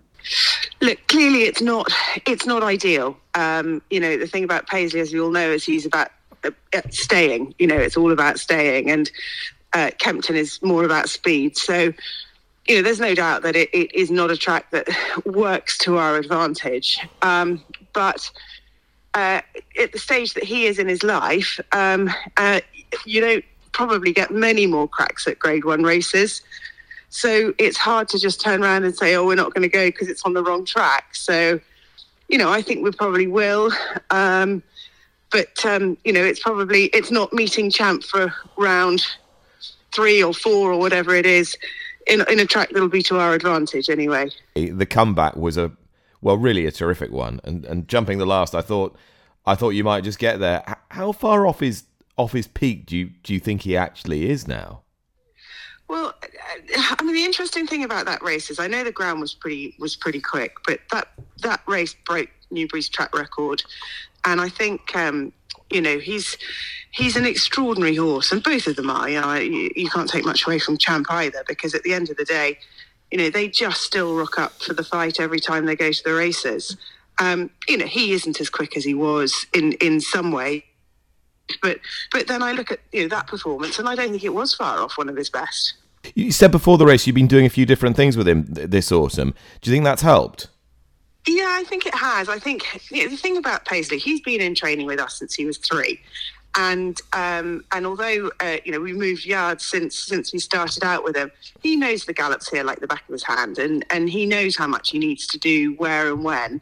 Look, 0.80 0.98
clearly 1.08 1.42
it's 1.42 1.60
not 1.60 1.88
it's 2.26 2.46
not 2.46 2.62
ideal. 2.62 3.16
Um, 3.34 3.82
you 3.90 4.00
know, 4.00 4.16
the 4.16 4.26
thing 4.26 4.44
about 4.44 4.66
Paisley, 4.66 5.00
as 5.00 5.12
we 5.12 5.20
all 5.20 5.30
know, 5.30 5.50
is 5.50 5.64
he's 5.64 5.86
about 5.86 6.10
uh, 6.44 6.50
uh, 6.74 6.82
staying. 6.90 7.54
You 7.58 7.66
know, 7.66 7.78
it's 7.78 7.96
all 7.96 8.10
about 8.10 8.40
staying, 8.40 8.90
and 8.90 9.10
uh, 9.74 9.90
Kempton 9.98 10.36
is 10.36 10.60
more 10.62 10.84
about 10.84 11.08
speed. 11.08 11.56
So, 11.56 11.92
you 12.66 12.76
know, 12.76 12.82
there's 12.82 13.00
no 13.00 13.14
doubt 13.14 13.42
that 13.42 13.56
it, 13.56 13.70
it 13.72 13.94
is 13.94 14.10
not 14.10 14.30
a 14.30 14.36
track 14.36 14.70
that 14.70 14.88
works 15.24 15.78
to 15.78 15.98
our 15.98 16.16
advantage. 16.16 16.98
Um, 17.22 17.62
but 17.92 18.30
uh, 19.14 19.40
at 19.78 19.92
the 19.92 19.98
stage 19.98 20.34
that 20.34 20.44
he 20.44 20.66
is 20.66 20.78
in 20.78 20.88
his 20.88 21.02
life, 21.02 21.60
um, 21.72 22.10
uh, 22.36 22.60
you 23.04 23.20
don't 23.20 23.44
probably 23.72 24.12
get 24.12 24.30
many 24.30 24.66
more 24.66 24.88
cracks 24.88 25.26
at 25.26 25.38
Grade 25.38 25.64
One 25.64 25.82
races. 25.82 26.42
So 27.10 27.52
it's 27.58 27.76
hard 27.76 28.08
to 28.08 28.18
just 28.18 28.40
turn 28.40 28.62
around 28.62 28.84
and 28.84 28.96
say, 28.96 29.14
"Oh, 29.14 29.26
we're 29.26 29.34
not 29.34 29.52
going 29.52 29.62
to 29.62 29.68
go 29.68 29.88
because 29.88 30.08
it's 30.08 30.22
on 30.24 30.32
the 30.32 30.42
wrong 30.42 30.64
track." 30.64 31.14
So, 31.14 31.60
you 32.28 32.38
know, 32.38 32.50
I 32.50 32.62
think 32.62 32.82
we 32.82 32.90
probably 32.90 33.26
will. 33.26 33.70
Um, 34.10 34.62
but 35.30 35.64
um, 35.64 35.98
you 36.04 36.12
know, 36.12 36.24
it's 36.24 36.40
probably 36.40 36.84
it's 36.86 37.10
not 37.10 37.32
meeting 37.32 37.70
champ 37.70 38.04
for 38.04 38.32
round 38.56 39.04
three 39.94 40.22
or 40.22 40.32
four 40.32 40.72
or 40.72 40.78
whatever 40.78 41.14
it 41.14 41.26
is 41.26 41.56
in 42.06 42.24
in 42.30 42.40
a 42.40 42.46
track 42.46 42.70
that'll 42.70 42.88
be 42.88 43.02
to 43.02 43.18
our 43.18 43.34
advantage 43.34 43.90
anyway. 43.90 44.30
The 44.54 44.86
comeback 44.86 45.36
was 45.36 45.56
a 45.56 45.70
well, 46.22 46.38
really 46.38 46.66
a 46.66 46.72
terrific 46.72 47.10
one, 47.10 47.40
and 47.44 47.64
and 47.66 47.88
jumping 47.88 48.18
the 48.18 48.26
last, 48.26 48.54
I 48.54 48.62
thought 48.62 48.96
I 49.44 49.54
thought 49.54 49.70
you 49.70 49.84
might 49.84 50.04
just 50.04 50.18
get 50.18 50.38
there. 50.38 50.62
How 50.90 51.12
far 51.12 51.46
off 51.46 51.60
his 51.60 51.84
off 52.16 52.32
his 52.32 52.46
peak 52.46 52.86
do 52.86 52.96
you 52.96 53.10
do 53.22 53.34
you 53.34 53.40
think 53.40 53.62
he 53.62 53.76
actually 53.76 54.30
is 54.30 54.46
now? 54.46 54.82
Well, 55.88 56.14
I 56.76 57.02
mean, 57.02 57.14
the 57.14 57.24
interesting 57.24 57.66
thing 57.66 57.84
about 57.84 58.06
that 58.06 58.22
race 58.22 58.48
is 58.48 58.58
I 58.58 58.66
know 58.66 58.82
the 58.84 58.92
ground 58.92 59.20
was 59.20 59.34
pretty 59.34 59.74
was 59.78 59.96
pretty 59.96 60.20
quick, 60.20 60.54
but 60.66 60.80
that 60.90 61.08
that 61.42 61.60
race 61.66 61.94
broke 62.06 62.30
Newbury's 62.50 62.88
track 62.88 63.14
record, 63.18 63.62
and 64.24 64.40
I 64.40 64.48
think 64.48 64.94
um, 64.96 65.32
you 65.70 65.80
know 65.80 65.98
he's 65.98 66.38
he's 66.92 67.16
an 67.16 67.26
extraordinary 67.26 67.96
horse, 67.96 68.30
and 68.30 68.42
both 68.42 68.68
of 68.68 68.76
them 68.76 68.90
are. 68.90 69.10
You 69.10 69.20
know, 69.20 69.34
you, 69.34 69.70
you 69.74 69.90
can't 69.90 70.08
take 70.08 70.24
much 70.24 70.46
away 70.46 70.60
from 70.60 70.78
Champ 70.78 71.06
either, 71.10 71.44
because 71.48 71.74
at 71.74 71.82
the 71.82 71.92
end 71.92 72.10
of 72.10 72.16
the 72.16 72.24
day, 72.24 72.58
you 73.12 73.18
know 73.18 73.30
they 73.30 73.46
just 73.46 73.82
still 73.82 74.16
rock 74.16 74.38
up 74.38 74.52
for 74.62 74.72
the 74.72 74.82
fight 74.82 75.20
every 75.20 75.38
time 75.38 75.66
they 75.66 75.76
go 75.76 75.92
to 75.92 76.04
the 76.04 76.14
races. 76.14 76.76
Um, 77.18 77.50
you 77.68 77.76
know, 77.76 77.86
he 77.86 78.12
isn't 78.12 78.40
as 78.40 78.48
quick 78.48 78.76
as 78.76 78.84
he 78.84 78.94
was 78.94 79.46
in 79.52 79.72
in 79.74 80.00
some 80.00 80.32
way, 80.32 80.64
but 81.60 81.78
but 82.10 82.26
then 82.26 82.42
I 82.42 82.52
look 82.52 82.72
at 82.72 82.80
you 82.90 83.02
know 83.02 83.08
that 83.08 83.26
performance, 83.26 83.78
and 83.78 83.86
I 83.86 83.94
don't 83.94 84.10
think 84.10 84.24
it 84.24 84.34
was 84.34 84.54
far 84.54 84.78
off 84.78 84.96
one 84.96 85.10
of 85.10 85.16
his 85.16 85.28
best. 85.28 85.74
You 86.14 86.32
said 86.32 86.50
before 86.50 86.78
the 86.78 86.86
race 86.86 87.06
you've 87.06 87.14
been 87.14 87.28
doing 87.28 87.46
a 87.46 87.50
few 87.50 87.66
different 87.66 87.94
things 87.96 88.16
with 88.16 88.26
him 88.26 88.52
th- 88.52 88.70
this 88.70 88.90
autumn. 88.90 89.34
Do 89.60 89.70
you 89.70 89.74
think 89.76 89.84
that's 89.84 90.02
helped? 90.02 90.48
Yeah, 91.28 91.46
I 91.50 91.64
think 91.64 91.86
it 91.86 91.94
has. 91.94 92.28
I 92.28 92.38
think 92.38 92.64
you 92.90 93.04
know, 93.04 93.10
the 93.10 93.16
thing 93.16 93.36
about 93.36 93.66
Paisley, 93.66 93.98
he's 93.98 94.20
been 94.22 94.40
in 94.40 94.54
training 94.54 94.86
with 94.86 94.98
us 94.98 95.18
since 95.18 95.34
he 95.34 95.44
was 95.44 95.58
three, 95.58 96.00
and 96.54 97.00
um, 97.12 97.64
and 97.72 97.86
although 97.86 98.30
uh, 98.40 98.56
you 98.64 98.72
know 98.72 98.80
we 98.80 98.92
moved 98.92 99.24
yards 99.24 99.64
since 99.64 99.98
since 99.98 100.32
we 100.32 100.38
started 100.38 100.84
out 100.84 101.04
with 101.04 101.16
him, 101.16 101.30
he 101.62 101.76
knows 101.76 102.04
the 102.04 102.12
gallops 102.12 102.48
here 102.48 102.64
like 102.64 102.80
the 102.80 102.86
back 102.86 103.02
of 103.08 103.12
his 103.12 103.24
hand, 103.24 103.58
and 103.58 103.84
and 103.90 104.10
he 104.10 104.26
knows 104.26 104.56
how 104.56 104.66
much 104.66 104.90
he 104.90 104.98
needs 104.98 105.26
to 105.28 105.38
do 105.38 105.74
where 105.74 106.12
and 106.12 106.24
when. 106.24 106.60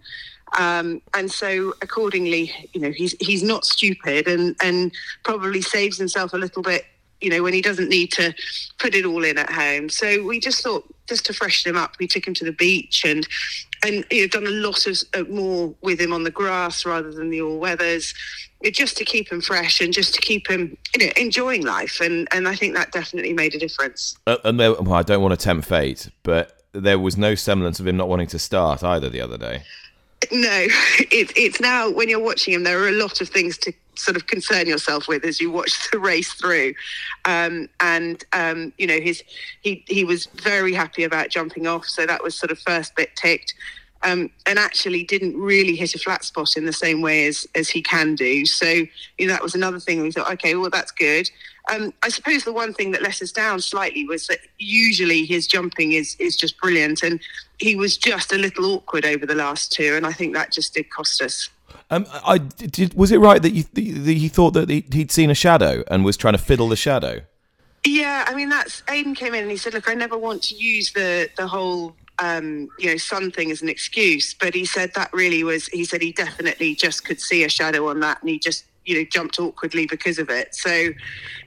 Um, 0.59 1.01
and 1.15 1.31
so 1.31 1.75
accordingly, 1.83 2.53
you 2.73 2.81
know, 2.81 2.91
he's 2.91 3.15
he's 3.21 3.43
not 3.43 3.65
stupid 3.65 4.29
and 4.29 4.57
and 4.63 4.93
probably 5.25 5.63
saves 5.63 5.99
himself 5.99 6.33
a 6.33 6.39
little 6.39 6.63
bit, 6.63 6.85
you 7.21 7.31
know, 7.31 7.43
when 7.43 7.55
he 7.55 7.63
doesn't 7.63 7.89
need 7.89 8.13
to 8.13 8.35
put 8.79 8.95
it 8.95 9.05
all 9.05 9.25
in 9.25 9.39
at 9.39 9.51
home. 9.51 9.89
So 9.89 10.25
we 10.25 10.41
just 10.41 10.63
thought 10.63 10.85
just 11.09 11.27
to 11.27 11.33
freshen 11.33 11.71
him 11.71 11.77
up, 11.77 11.97
we 11.99 12.07
took 12.07 12.27
him 12.27 12.35
to 12.35 12.45
the 12.45 12.53
beach 12.53 13.05
and 13.05 13.27
and 13.85 14.05
you've 14.11 14.31
done 14.31 14.47
a 14.47 14.51
lot 14.51 14.87
of 14.87 14.99
uh, 15.15 15.25
more 15.31 15.75
with 15.81 16.01
him 16.01 16.13
on 16.13 16.25
the 16.25 16.31
grass 16.31 16.85
rather 16.85 17.13
than 17.13 17.31
the 17.31 17.41
all 17.41 17.59
weathers, 17.59 18.15
just 18.73 18.97
to 18.99 19.05
keep 19.05 19.31
him 19.31 19.41
fresh 19.41 19.81
and 19.81 19.93
just 19.93 20.15
to 20.15 20.21
keep 20.21 20.49
him 20.49 20.77
you 20.97 21.07
know 21.07 21.13
enjoying 21.17 21.65
life. 21.65 22.01
And 22.01 22.29
and 22.33 22.49
I 22.49 22.55
think 22.55 22.75
that 22.75 22.93
definitely 22.93 23.33
made 23.33 23.55
a 23.55 23.59
difference. 23.59 24.17
Uh, 24.27 24.37
and 24.45 24.61
there, 24.61 24.75
well, 24.75 24.95
I 24.95 25.03
don't 25.03 25.23
want 25.23 25.39
to 25.39 25.43
tempt 25.43 25.69
fate, 25.69 26.09
but 26.23 26.63
there 26.73 26.99
was 26.99 27.17
no 27.17 27.35
semblance 27.35 27.81
of 27.81 27.87
him 27.87 27.97
not 27.97 28.09
wanting 28.09 28.29
to 28.29 28.39
start 28.39 28.83
either 28.83 29.09
the 29.09 29.21
other 29.21 29.39
day. 29.39 29.63
No, 30.31 30.67
it's 31.11 31.33
it's 31.37 31.61
now 31.61 31.91
when 31.91 32.09
you're 32.09 32.23
watching 32.23 32.55
him, 32.55 32.65
there 32.65 32.83
are 32.83 32.89
a 32.89 32.93
lot 32.93 33.21
of 33.21 33.29
things 33.29 33.57
to 33.59 33.73
sort 34.01 34.17
of 34.17 34.27
concern 34.27 34.67
yourself 34.67 35.09
with 35.09 35.25
as 35.25 35.41
you 35.41 35.51
watch 35.51 35.73
the 35.93 35.99
race 35.99 36.33
through. 36.33 36.75
Um, 37.25 37.69
and 37.81 38.25
um, 38.33 38.73
you 38.79 38.87
know, 38.87 39.01
his 39.01 39.23
he 39.61 39.85
he 39.87 40.05
was 40.05 40.27
very 40.27 40.73
happy 40.73 41.05
about 41.05 41.31
jumping 41.31 41.67
off, 41.67 41.87
so 41.87 42.07
that 42.07 42.23
was 42.23 42.35
sort 42.35 42.51
of 42.51 42.59
first 42.59 42.95
bit 42.97 43.15
ticked. 43.17 43.55
Um, 44.03 44.31
and 44.47 44.59
actually 44.59 45.05
didn't 45.05 45.39
really 45.39 45.77
hit 45.77 45.95
a 45.95 45.99
flat 45.99 46.25
spot 46.25 46.57
in 46.57 46.65
the 46.65 46.73
same 46.73 47.03
way 47.03 47.27
as 47.27 47.47
as 47.55 47.69
he 47.69 47.83
can 47.83 48.15
do. 48.15 48.47
So 48.47 48.67
you 48.67 49.27
know 49.27 49.35
that 49.35 49.43
was 49.43 49.55
another 49.55 49.79
thing. 49.79 50.01
We 50.01 50.11
thought, 50.11 50.33
okay, 50.33 50.55
well 50.55 50.71
that's 50.71 50.93
good. 50.93 51.29
Um, 51.71 51.93
I 52.03 52.09
suppose 52.09 52.45
the 52.45 52.53
one 52.53 52.73
thing 52.73 52.91
that 52.93 53.03
let 53.03 53.21
us 53.21 53.31
down 53.31 53.61
slightly 53.61 54.05
was 54.05 54.27
that 54.27 54.39
usually 54.59 55.25
his 55.25 55.47
jumping 55.47 55.93
is 55.93 56.17
is 56.19 56.37
just 56.37 56.59
brilliant, 56.59 57.03
and 57.03 57.21
he 57.59 57.77
was 57.77 57.97
just 57.99 58.33
a 58.33 58.39
little 58.39 58.65
awkward 58.67 59.05
over 59.05 59.27
the 59.27 59.35
last 59.35 59.71
two, 59.71 59.95
and 59.95 60.07
I 60.07 60.13
think 60.13 60.35
that 60.35 60.51
just 60.51 60.75
did 60.75 60.91
cost 60.91 61.21
us. 61.21 61.51
Um, 61.91 62.07
I 62.27 62.39
did. 62.39 62.95
Was 62.95 63.11
it 63.13 63.19
right 63.19 63.43
that 63.43 63.51
you 63.51 63.65
that 63.75 64.13
he 64.13 64.29
thought 64.29 64.53
that 64.53 64.69
he- 64.69 64.85
he'd 64.93 65.11
seen 65.11 65.31
a 65.31 65.35
shadow 65.35 65.83
and 65.89 66.05
was 66.05 66.17
trying 66.17 66.35
to 66.35 66.39
fiddle 66.39 66.69
the 66.69 66.77
shadow? 66.77 67.23
Yeah, 67.85 68.25
I 68.29 68.35
mean 68.35 68.49
that's 68.49 68.83
Aidan 68.89 69.15
came 69.15 69.35
in 69.35 69.43
and 69.43 69.51
he 69.51 69.57
said, 69.57 69.75
"Look, 69.75 69.89
I 69.89 69.95
never 69.95 70.19
want 70.19 70.43
to 70.45 70.55
use 70.55 70.93
the 70.93 71.31
the 71.37 71.47
whole 71.47 71.97
um, 72.19 72.69
you 72.79 72.91
know 72.91 72.97
sun 72.97 73.31
thing 73.31 73.51
as 73.51 73.63
an 73.63 73.69
excuse," 73.69 74.35
but 74.35 74.55
he 74.55 74.65
said 74.65 74.93
that 74.95 75.13
really 75.13 75.43
was. 75.45 75.67
He 75.69 75.85
said 75.85 76.03
he 76.03 76.13
definitely 76.13 76.75
just 76.75 77.05
could 77.05 77.21
see 77.21 77.43
a 77.43 77.49
shadow 77.49 77.89
on 77.89 78.01
that, 78.01 78.21
and 78.21 78.29
he 78.31 78.39
just 78.39 78.65
you 78.85 78.97
know 78.99 79.05
jumped 79.11 79.39
awkwardly 79.41 79.87
because 79.87 80.19
of 80.19 80.29
it. 80.29 80.55
So, 80.55 80.91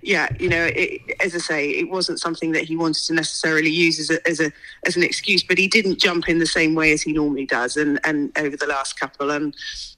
yeah, 0.01 0.27
you 0.39 0.49
know, 0.49 0.71
it, 0.75 1.01
as 1.23 1.35
I 1.35 1.39
say, 1.39 1.69
it 1.69 1.89
wasn't 1.89 2.19
something 2.19 2.51
that 2.53 2.63
he 2.63 2.75
wanted 2.75 3.03
to 3.05 3.13
necessarily 3.13 3.69
use 3.69 3.99
as 3.99 4.09
a 4.09 4.27
as 4.27 4.39
a 4.39 4.51
as 4.87 4.97
an 4.97 5.03
excuse, 5.03 5.43
but 5.43 5.59
he 5.59 5.67
didn't 5.67 5.99
jump 5.99 6.27
in 6.27 6.39
the 6.39 6.47
same 6.47 6.73
way 6.73 6.91
as 6.93 7.03
he 7.03 7.13
normally 7.13 7.45
does, 7.45 7.77
and 7.77 7.99
and 8.03 8.35
over 8.37 8.57
the 8.57 8.67
last 8.67 8.99
couple 8.99 9.31
and. 9.31 9.55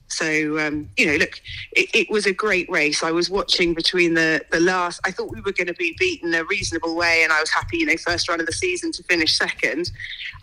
So 0.08 0.58
um, 0.58 0.88
you 0.96 1.06
know, 1.06 1.16
look, 1.16 1.40
it, 1.72 1.88
it 1.94 2.10
was 2.10 2.26
a 2.26 2.32
great 2.32 2.70
race. 2.70 3.02
I 3.02 3.10
was 3.10 3.28
watching 3.28 3.74
between 3.74 4.14
the 4.14 4.44
the 4.50 4.60
last. 4.60 5.00
I 5.04 5.10
thought 5.10 5.32
we 5.32 5.40
were 5.40 5.52
going 5.52 5.66
to 5.66 5.74
be 5.74 5.96
beaten 5.98 6.34
a 6.34 6.44
reasonable 6.44 6.94
way, 6.94 7.22
and 7.22 7.32
I 7.32 7.40
was 7.40 7.50
happy. 7.50 7.78
You 7.78 7.86
know, 7.86 7.96
first 7.96 8.28
run 8.28 8.40
of 8.40 8.46
the 8.46 8.52
season 8.52 8.92
to 8.92 9.02
finish 9.02 9.36
second. 9.36 9.90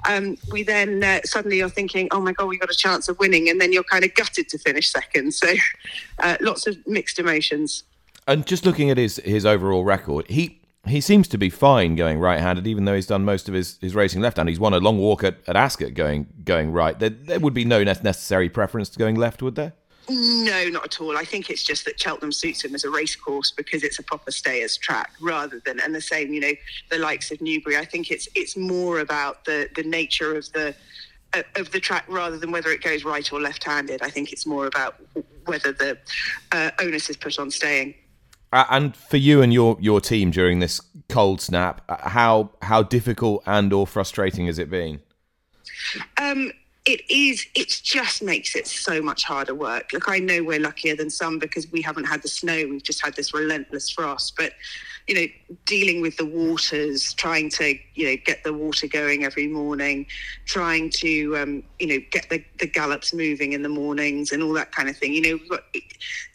Um, 0.08 0.38
we 0.52 0.64
then 0.64 1.04
uh, 1.04 1.22
suddenly 1.24 1.62
are 1.62 1.70
thinking, 1.70 2.08
oh 2.12 2.20
my 2.20 2.34
god, 2.34 2.48
we 2.48 2.58
got 2.58 2.70
a 2.70 2.76
chance 2.76 3.08
of 3.08 3.18
winning, 3.20 3.50
and 3.50 3.60
then 3.62 3.72
you're 3.72 3.84
kind 3.84 4.04
of 4.04 4.14
gutted 4.16 4.50
to 4.50 4.58
finish 4.58 4.92
second. 4.92 5.34
So 5.34 5.54
uh, 6.20 6.38
lots 6.42 6.68
of 6.68 6.78
mixed 6.86 7.20
emotions. 7.20 7.84
And 8.28 8.46
just 8.46 8.66
looking 8.66 8.90
at 8.90 8.98
his 8.98 9.18
his 9.18 9.46
overall 9.46 9.84
record, 9.84 10.28
he 10.30 10.60
he 10.86 11.00
seems 11.00 11.28
to 11.30 11.38
be 11.38 11.50
fine 11.50 11.96
going 11.96 12.20
right-handed, 12.20 12.68
even 12.68 12.86
though 12.86 12.96
he's 12.96 13.08
done 13.08 13.24
most 13.24 13.48
of 13.48 13.54
his, 13.54 13.78
his 13.80 13.96
racing 13.96 14.22
left-handed. 14.22 14.52
He's 14.52 14.60
won 14.60 14.74
a 14.74 14.80
long 14.80 14.98
walk 14.98 15.24
at, 15.24 15.38
at 15.48 15.56
Ascot 15.56 15.94
going 15.94 16.28
going 16.44 16.72
right. 16.72 16.98
There, 17.00 17.10
there 17.10 17.40
would 17.40 17.54
be 17.54 17.66
no 17.66 17.84
necessary 17.84 18.50
preference 18.50 18.90
to 18.90 19.00
going 19.00 19.16
left, 19.16 19.42
would 19.42 19.56
there? 19.56 19.74
No, 20.10 20.68
not 20.68 20.84
at 20.84 21.00
all. 21.00 21.18
I 21.18 21.24
think 21.24 21.50
it's 21.50 21.64
just 21.64 21.86
that 21.86 21.98
Cheltenham 21.98 22.34
suits 22.34 22.66
him 22.66 22.76
as 22.76 22.84
a 22.84 22.90
racecourse 22.90 23.52
because 23.52 23.84
it's 23.84 24.00
a 24.00 24.04
proper 24.04 24.32
stayers 24.32 24.76
track 24.76 25.12
rather 25.22 25.62
than 25.66 25.80
and 25.80 25.96
the 25.96 26.02
same, 26.02 26.34
you 26.34 26.42
know, 26.42 26.52
the 26.90 26.98
likes 26.98 27.32
of 27.32 27.42
Newbury. 27.42 27.78
I 27.78 27.86
think 27.86 28.12
it's 28.12 28.28
it's 28.36 28.58
more 28.58 29.00
about 29.00 29.46
the 29.46 29.70
the 29.76 29.84
nature 29.84 30.36
of 30.36 30.52
the 30.52 30.76
of 31.56 31.72
the 31.72 31.80
track 31.80 32.06
rather 32.10 32.38
than 32.38 32.52
whether 32.52 32.70
it 32.70 32.84
goes 32.84 33.06
right 33.06 33.32
or 33.32 33.40
left-handed. 33.40 34.02
I 34.02 34.10
think 34.10 34.34
it's 34.34 34.46
more 34.46 34.68
about 34.68 34.96
whether 35.46 35.72
the 35.72 35.98
uh, 36.52 36.72
onus 36.80 37.10
is 37.10 37.18
put 37.18 37.40
on 37.40 37.50
staying. 37.50 37.96
And 38.54 38.96
for 38.96 39.18
you 39.18 39.42
and 39.42 39.54
your 39.54 39.78
your 39.80 40.00
team 40.00 40.32
during 40.32 40.60
this 40.60 40.80
cold 41.10 41.42
snap, 41.42 41.82
uh, 41.90 42.10
how 42.10 42.52
how 42.62 42.84
difficult 42.84 43.44
and 43.46 43.74
or 43.74 43.88
frustrating 43.88 44.46
has 44.46 44.60
it 44.60 44.70
been? 44.70 45.02
Um, 46.22 46.52
it 46.86 47.02
is 47.10 47.46
it 47.56 47.70
just 47.84 48.22
makes 48.22 48.56
it 48.56 48.68
so 48.68 49.02
much 49.02 49.24
harder 49.24 49.56
work 49.56 49.94
look 49.94 50.10
i 50.10 50.20
know 50.20 50.44
we're 50.44 50.60
luckier 50.60 50.96
than 50.96 51.10
some 51.10 51.40
because 51.40 51.72
we 51.72 51.82
haven't 51.82 52.04
had 52.04 52.22
the 52.22 52.28
snow 52.28 52.68
we've 52.70 52.84
just 52.84 53.04
had 53.04 53.16
this 53.16 53.34
relentless 53.34 53.90
frost 53.90 54.36
but 54.36 54.52
you 55.08 55.16
know 55.16 55.26
dealing 55.66 56.02
with 56.02 56.18
the 56.18 56.26
waters 56.26 57.14
trying 57.14 57.50
to 57.50 57.78
you 57.96 58.10
know 58.10 58.16
get 58.26 58.44
the 58.44 58.52
water 58.52 58.86
going 58.88 59.24
every 59.24 59.48
morning 59.48 60.06
trying 60.46 60.90
to 60.90 61.38
um, 61.38 61.64
you 61.80 61.88
know 61.88 62.00
get 62.12 62.30
the, 62.30 62.44
the 62.60 62.68
gallops 62.68 63.14
moving 63.14 63.54
in 63.54 63.62
the 63.62 63.70
mornings 63.70 64.32
and 64.32 64.44
all 64.44 64.54
that 64.54 64.72
kind 64.74 64.90
of 64.90 64.98
thing 64.98 65.14
you 65.14 65.22
know 65.22 65.58
it, 65.74 65.84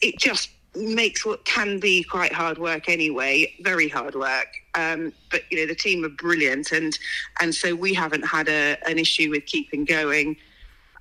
it 0.01 0.17
just 0.17 0.49
makes 0.75 1.25
what 1.25 1.43
can 1.45 1.79
be 1.79 2.03
quite 2.03 2.31
hard 2.31 2.57
work 2.57 2.89
anyway 2.89 3.51
very 3.61 3.89
hard 3.89 4.15
work. 4.15 4.47
Um, 4.75 5.13
but 5.31 5.41
you 5.51 5.57
know 5.57 5.65
the 5.65 5.75
team 5.75 6.03
are 6.05 6.09
brilliant 6.09 6.71
and 6.71 6.97
and 7.41 7.53
so 7.53 7.75
we 7.75 7.93
haven't 7.93 8.23
had 8.23 8.47
a, 8.47 8.77
an 8.87 8.97
issue 8.99 9.29
with 9.29 9.45
keeping 9.45 9.85
going. 9.85 10.37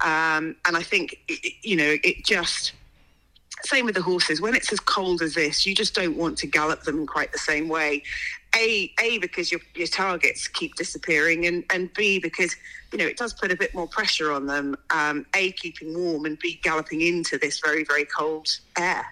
Um, 0.01 0.55
and 0.65 0.77
i 0.77 0.83
think 0.83 1.19
you 1.63 1.77
know 1.77 1.97
it 2.05 2.25
just 2.25 2.73
same 3.65 3.87
with 3.87 3.97
the 3.97 4.03
horses. 4.03 4.41
When 4.41 4.55
it's 4.55 4.73
as 4.73 4.79
cold 4.81 5.21
as 5.21 5.35
this 5.35 5.67
you 5.67 5.75
just 5.75 5.95
don't 5.95 6.17
want 6.17 6.39
to 6.39 6.47
gallop 6.47 6.83
them 6.83 7.07
quite 7.07 7.33
the 7.33 7.39
same 7.39 7.69
way. 7.69 8.03
A 8.57 8.91
a 9.01 9.19
because 9.19 9.53
your 9.53 9.61
your 9.75 9.89
targets 9.89 10.49
keep 10.49 10.77
disappearing 10.77 11.47
and 11.47 11.65
and 11.71 11.93
b 11.93 12.19
because 12.19 12.57
you 12.93 12.99
know 12.99 13.07
it 13.07 13.19
does 13.19 13.35
put 13.35 13.53
a 13.53 13.57
bit 13.57 13.75
more 13.75 13.89
pressure 13.89 14.33
on 14.33 14.47
them. 14.47 14.77
Um, 14.91 15.27
a 15.35 15.53
keeping 15.53 15.95
warm 15.99 16.25
and 16.25 16.39
b 16.39 16.59
galloping 16.63 17.03
into 17.03 17.37
this 17.37 17.61
very 17.61 17.85
very 17.85 18.07
cold 18.07 18.49
air 18.79 19.05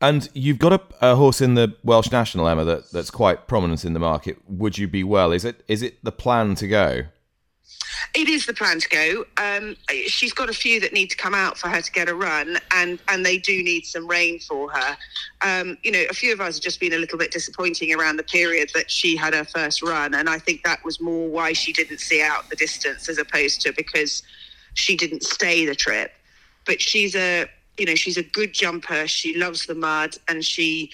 and 0.00 0.28
you've 0.34 0.58
got 0.58 0.72
a, 0.72 1.12
a, 1.12 1.16
horse 1.16 1.40
in 1.40 1.54
the 1.54 1.74
Welsh 1.82 2.10
National, 2.10 2.48
Emma, 2.48 2.64
that, 2.64 2.90
that's 2.92 3.10
quite 3.10 3.46
prominent 3.46 3.84
in 3.84 3.94
the 3.94 3.98
market. 3.98 4.36
Would 4.46 4.76
you 4.76 4.88
be 4.88 5.02
well? 5.04 5.32
Is 5.32 5.44
it 5.44 5.62
is 5.68 5.82
it 5.82 6.02
the 6.04 6.12
plan 6.12 6.54
to 6.56 6.68
go? 6.68 7.04
It 8.14 8.28
is 8.28 8.46
the 8.46 8.54
plan 8.54 8.78
to 8.80 8.88
go. 8.88 9.24
Um, 9.36 9.76
she's 10.06 10.32
got 10.32 10.48
a 10.48 10.52
few 10.52 10.80
that 10.80 10.92
need 10.92 11.08
to 11.08 11.16
come 11.16 11.34
out 11.34 11.58
for 11.58 11.68
her 11.68 11.80
to 11.80 11.92
get 11.92 12.08
a 12.08 12.14
run, 12.14 12.58
and 12.74 12.98
and 13.08 13.24
they 13.24 13.38
do 13.38 13.62
need 13.62 13.84
some 13.86 14.06
rain 14.06 14.38
for 14.38 14.70
her. 14.70 14.96
Um, 15.42 15.78
you 15.82 15.90
know, 15.90 16.04
a 16.08 16.14
few 16.14 16.32
of 16.32 16.40
us 16.40 16.56
have 16.56 16.62
just 16.62 16.78
been 16.78 16.92
a 16.92 16.98
little 16.98 17.18
bit 17.18 17.30
disappointing 17.30 17.94
around 17.94 18.16
the 18.16 18.22
period 18.22 18.70
that 18.74 18.90
she 18.90 19.16
had 19.16 19.34
her 19.34 19.44
first 19.44 19.82
run, 19.82 20.14
and 20.14 20.28
I 20.28 20.38
think 20.38 20.62
that 20.64 20.84
was 20.84 21.00
more 21.00 21.28
why 21.28 21.52
she 21.52 21.72
didn't 21.72 21.98
see 21.98 22.22
out 22.22 22.48
the 22.50 22.56
distance 22.56 23.08
as 23.08 23.18
opposed 23.18 23.62
to 23.62 23.72
because 23.72 24.22
she 24.74 24.96
didn't 24.96 25.22
stay 25.22 25.64
the 25.66 25.74
trip. 25.74 26.12
But 26.64 26.80
she's 26.80 27.14
a 27.14 27.48
you 27.78 27.86
know, 27.86 27.94
she's 27.94 28.16
a 28.16 28.22
good 28.22 28.52
jumper. 28.52 29.06
She 29.06 29.36
loves 29.36 29.66
the 29.66 29.74
mud, 29.74 30.16
and 30.28 30.44
she, 30.44 30.90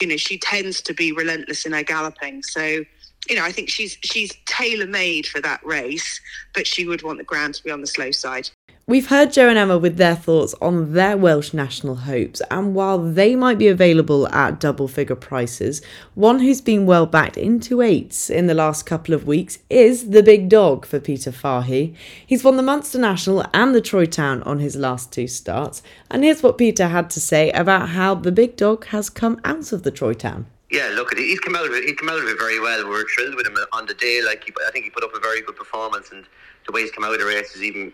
you 0.00 0.06
know, 0.06 0.16
she 0.16 0.38
tends 0.38 0.80
to 0.82 0.94
be 0.94 1.12
relentless 1.12 1.66
in 1.66 1.72
her 1.72 1.82
galloping. 1.82 2.42
So, 2.42 2.84
you 3.30 3.36
know, 3.36 3.44
I 3.44 3.52
think 3.52 3.70
she's 3.70 3.96
she's 4.02 4.36
tailor 4.46 4.88
made 4.88 5.24
for 5.24 5.40
that 5.40 5.64
race, 5.64 6.20
but 6.52 6.66
she 6.66 6.84
would 6.84 7.02
want 7.02 7.18
the 7.18 7.24
ground 7.24 7.54
to 7.54 7.64
be 7.64 7.70
on 7.70 7.80
the 7.80 7.86
slow 7.86 8.10
side. 8.10 8.50
We've 8.88 9.06
heard 9.06 9.32
Joe 9.32 9.48
and 9.48 9.56
Emma 9.56 9.78
with 9.78 9.98
their 9.98 10.16
thoughts 10.16 10.52
on 10.60 10.94
their 10.94 11.16
Welsh 11.16 11.54
national 11.54 11.94
hopes, 11.94 12.42
and 12.50 12.74
while 12.74 12.98
they 12.98 13.36
might 13.36 13.56
be 13.56 13.68
available 13.68 14.26
at 14.30 14.58
double 14.58 14.88
figure 14.88 15.14
prices, 15.14 15.80
one 16.14 16.40
who's 16.40 16.60
been 16.60 16.86
well 16.86 17.06
backed 17.06 17.36
into 17.36 17.82
eights 17.82 18.28
in 18.30 18.48
the 18.48 18.54
last 18.54 18.86
couple 18.86 19.14
of 19.14 19.28
weeks 19.28 19.60
is 19.70 20.10
the 20.10 20.24
big 20.24 20.48
dog 20.48 20.84
for 20.84 20.98
Peter 20.98 21.30
Fahey. 21.30 21.94
He's 22.26 22.42
won 22.42 22.56
the 22.56 22.64
Munster 22.64 22.98
National 22.98 23.46
and 23.54 23.76
the 23.76 23.80
Troy 23.80 24.06
Town 24.06 24.42
on 24.42 24.58
his 24.58 24.74
last 24.74 25.12
two 25.12 25.28
starts, 25.28 25.84
and 26.10 26.24
here's 26.24 26.42
what 26.42 26.58
Peter 26.58 26.88
had 26.88 27.10
to 27.10 27.20
say 27.20 27.52
about 27.52 27.90
how 27.90 28.16
the 28.16 28.32
big 28.32 28.56
dog 28.56 28.86
has 28.86 29.08
come 29.08 29.40
out 29.44 29.72
of 29.72 29.84
the 29.84 29.92
Troy 29.92 30.14
Town. 30.14 30.46
Yeah, 30.70 30.92
look, 30.94 31.16
he's 31.16 31.40
come 31.40 31.56
out 31.56 31.66
of 31.66 31.72
it. 31.72 31.84
He's 31.84 31.96
come 31.96 32.08
out 32.08 32.18
of 32.18 32.28
it 32.28 32.38
very 32.38 32.60
well. 32.60 32.88
We 32.88 32.94
are 32.94 33.04
thrilled 33.16 33.34
with 33.34 33.46
him 33.46 33.56
on 33.72 33.86
the 33.86 33.94
day. 33.94 34.22
Like 34.22 34.44
he, 34.44 34.52
I 34.66 34.70
think 34.70 34.84
he 34.84 34.90
put 34.90 35.02
up 35.02 35.14
a 35.14 35.18
very 35.18 35.42
good 35.42 35.56
performance, 35.56 36.10
and 36.12 36.24
the 36.66 36.72
way 36.72 36.82
he's 36.82 36.92
come 36.92 37.04
out 37.04 37.12
of 37.12 37.18
the 37.18 37.26
race 37.26 37.54
is 37.56 37.62
even 37.62 37.92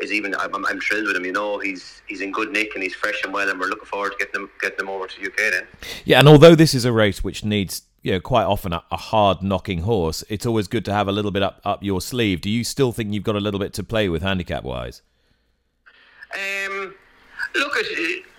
is 0.00 0.12
even 0.12 0.34
I'm, 0.34 0.54
I'm 0.66 0.80
thrilled 0.80 1.06
with 1.06 1.16
him. 1.16 1.24
You 1.24 1.32
know, 1.32 1.58
he's 1.58 2.02
he's 2.06 2.20
in 2.20 2.30
good 2.30 2.52
nick 2.52 2.74
and 2.74 2.82
he's 2.82 2.94
fresh 2.94 3.22
and 3.24 3.32
well, 3.32 3.48
and 3.48 3.58
we're 3.58 3.66
looking 3.66 3.86
forward 3.86 4.12
to 4.12 4.18
getting 4.18 4.42
him 4.42 4.50
getting 4.60 4.80
him 4.80 4.88
over 4.90 5.06
to 5.06 5.26
UK 5.26 5.36
then. 5.36 5.66
Yeah, 6.04 6.18
and 6.18 6.28
although 6.28 6.54
this 6.54 6.74
is 6.74 6.84
a 6.84 6.92
race 6.92 7.24
which 7.24 7.44
needs 7.44 7.82
you 8.02 8.12
know 8.12 8.20
quite 8.20 8.44
often 8.44 8.72
a, 8.72 8.84
a 8.90 8.96
hard 8.96 9.42
knocking 9.42 9.80
horse, 9.80 10.22
it's 10.28 10.44
always 10.44 10.68
good 10.68 10.84
to 10.84 10.92
have 10.92 11.08
a 11.08 11.12
little 11.12 11.30
bit 11.30 11.42
up 11.42 11.60
up 11.64 11.82
your 11.82 12.00
sleeve. 12.00 12.42
Do 12.42 12.50
you 12.50 12.62
still 12.62 12.92
think 12.92 13.14
you've 13.14 13.24
got 13.24 13.36
a 13.36 13.40
little 13.40 13.60
bit 13.60 13.72
to 13.74 13.82
play 13.82 14.08
with 14.08 14.22
handicap 14.22 14.64
wise? 14.64 15.02
Um, 16.34 16.94
look 17.54 17.76
at 17.76 17.86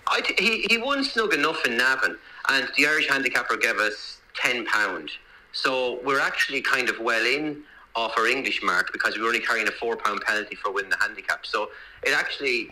I 0.08 0.22
he 0.38 0.66
he 0.70 0.78
won 0.78 1.04
snug 1.04 1.34
enough 1.34 1.66
in 1.66 1.78
Navan, 1.78 2.18
and 2.50 2.70
the 2.78 2.88
Irish 2.88 3.08
handicapper 3.10 3.58
gave 3.58 3.78
us 3.78 4.22
ten 4.36 4.66
pound. 4.66 5.12
So 5.52 6.00
we're 6.04 6.20
actually 6.20 6.62
kind 6.62 6.90
of 6.90 7.00
well 7.00 7.26
in 7.26 7.64
off 7.96 8.14
our 8.18 8.28
English 8.28 8.62
mark 8.64 8.92
because 8.94 9.16
we 9.16 9.22
were 9.22 9.28
only 9.28 9.40
carrying 9.40 9.68
a 9.68 9.72
four 9.72 9.96
pound 9.96 10.22
penalty 10.22 10.56
for 10.56 10.72
winning 10.72 10.92
the 10.92 10.98
handicap. 10.98 11.46
So 11.46 11.70
it 12.04 12.14
actually 12.14 12.72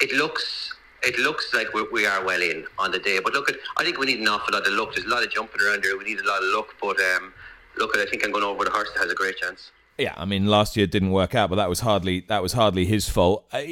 it 0.00 0.12
looks 0.12 0.72
it 1.02 1.18
looks 1.18 1.52
like 1.52 1.72
we, 1.74 1.86
we 1.92 2.06
are 2.06 2.24
well 2.24 2.40
in 2.40 2.66
on 2.78 2.90
the 2.90 2.98
day. 2.98 3.18
But 3.22 3.32
look 3.32 3.50
at 3.50 3.56
I 3.76 3.84
think 3.84 3.98
we 3.98 4.06
need 4.06 4.20
an 4.20 4.28
awful 4.28 4.54
lot 4.54 4.66
of 4.66 4.72
luck. 4.72 4.94
There's 4.94 5.06
a 5.06 5.10
lot 5.10 5.22
of 5.22 5.30
jumping 5.30 5.60
around 5.60 5.84
here. 5.84 5.98
We 5.98 6.04
need 6.04 6.20
a 6.20 6.26
lot 6.26 6.42
of 6.42 6.50
luck. 6.50 6.74
But 6.80 6.98
um, 7.00 7.32
look 7.76 7.96
at 7.96 8.06
I 8.06 8.10
think 8.10 8.24
I'm 8.24 8.32
going 8.32 8.44
over 8.44 8.64
the 8.64 8.70
horse 8.70 8.90
that 8.94 9.00
has 9.00 9.12
a 9.12 9.14
great 9.14 9.36
chance. 9.36 9.70
Yeah, 9.98 10.12
I 10.16 10.24
mean, 10.24 10.46
last 10.46 10.76
year 10.76 10.88
didn't 10.88 11.12
work 11.12 11.36
out, 11.36 11.50
but 11.50 11.56
that 11.56 11.68
was 11.68 11.80
hardly 11.80 12.20
that 12.28 12.42
was 12.42 12.54
hardly 12.54 12.84
his 12.84 13.08
fault. 13.08 13.46
Uh, 13.52 13.62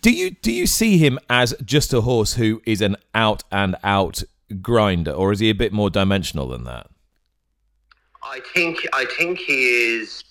do 0.00 0.12
you 0.12 0.30
do 0.30 0.52
you 0.52 0.66
see 0.66 0.98
him 0.98 1.18
as 1.28 1.54
just 1.64 1.92
a 1.92 2.02
horse 2.02 2.34
who 2.34 2.62
is 2.64 2.80
an 2.80 2.96
out 3.14 3.42
and 3.50 3.74
out 3.82 4.22
grinder, 4.52 5.12
or 5.12 5.32
is 5.32 5.40
he 5.40 5.50
a 5.50 5.54
bit 5.54 5.72
more 5.72 5.90
dimensional 5.90 6.48
than 6.48 6.64
that? 6.64 6.88
I 8.22 8.40
think 8.54 8.86
I 8.92 9.04
think 9.04 9.38
he 9.38 9.96
is. 9.96 10.24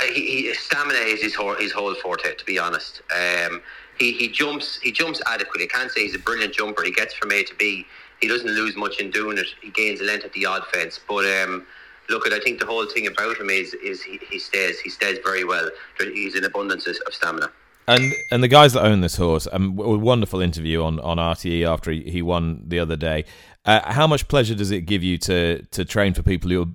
He, 0.00 0.42
he 0.42 0.54
stamina 0.54 0.98
is 0.98 1.20
his 1.20 1.34
whole, 1.34 1.56
his 1.56 1.72
whole 1.72 1.94
forte. 1.94 2.34
To 2.34 2.44
be 2.44 2.58
honest, 2.58 3.02
um, 3.14 3.60
he 3.98 4.12
he 4.12 4.28
jumps 4.28 4.78
he 4.80 4.92
jumps 4.92 5.20
adequately. 5.26 5.64
I 5.64 5.76
can't 5.76 5.90
say 5.90 6.02
he's 6.02 6.14
a 6.14 6.20
brilliant 6.20 6.54
jumper. 6.54 6.84
He 6.84 6.92
gets 6.92 7.14
from 7.14 7.32
A 7.32 7.42
to 7.42 7.54
B. 7.56 7.84
He 8.20 8.28
doesn't 8.28 8.50
lose 8.50 8.76
much 8.76 9.00
in 9.00 9.10
doing 9.10 9.38
it. 9.38 9.46
He 9.60 9.70
gains 9.70 10.00
length 10.00 10.24
at 10.24 10.32
the 10.32 10.46
odd 10.46 10.66
fence, 10.72 10.98
but. 11.08 11.24
Um, 11.24 11.66
look 12.10 12.26
at 12.26 12.32
I 12.32 12.40
think 12.40 12.58
the 12.58 12.64
whole 12.66 12.86
thing 12.86 13.06
about 13.06 13.36
him 13.36 13.50
is 13.50 13.74
is 13.74 14.02
he, 14.02 14.18
he 14.30 14.38
stays 14.38 14.80
he 14.80 14.88
stays 14.90 15.18
very 15.22 15.44
well. 15.44 15.70
He's 15.98 16.34
in 16.34 16.44
abundance 16.44 16.86
of 16.86 16.96
stamina. 17.10 17.50
And 17.88 18.12
and 18.30 18.42
the 18.42 18.48
guys 18.48 18.74
that 18.74 18.84
own 18.84 19.00
this 19.00 19.16
horse, 19.16 19.48
um, 19.50 19.78
a 19.78 19.96
wonderful 19.96 20.42
interview 20.42 20.82
on, 20.82 21.00
on 21.00 21.16
RTE 21.16 21.66
after 21.66 21.90
he, 21.90 22.02
he 22.02 22.20
won 22.20 22.62
the 22.66 22.78
other 22.78 22.96
day. 22.96 23.24
Uh, 23.64 23.92
how 23.92 24.06
much 24.06 24.28
pleasure 24.28 24.54
does 24.54 24.70
it 24.70 24.82
give 24.82 25.02
you 25.02 25.16
to 25.18 25.62
to 25.62 25.86
train 25.86 26.12
for 26.12 26.22
people 26.22 26.50
who 26.50 26.66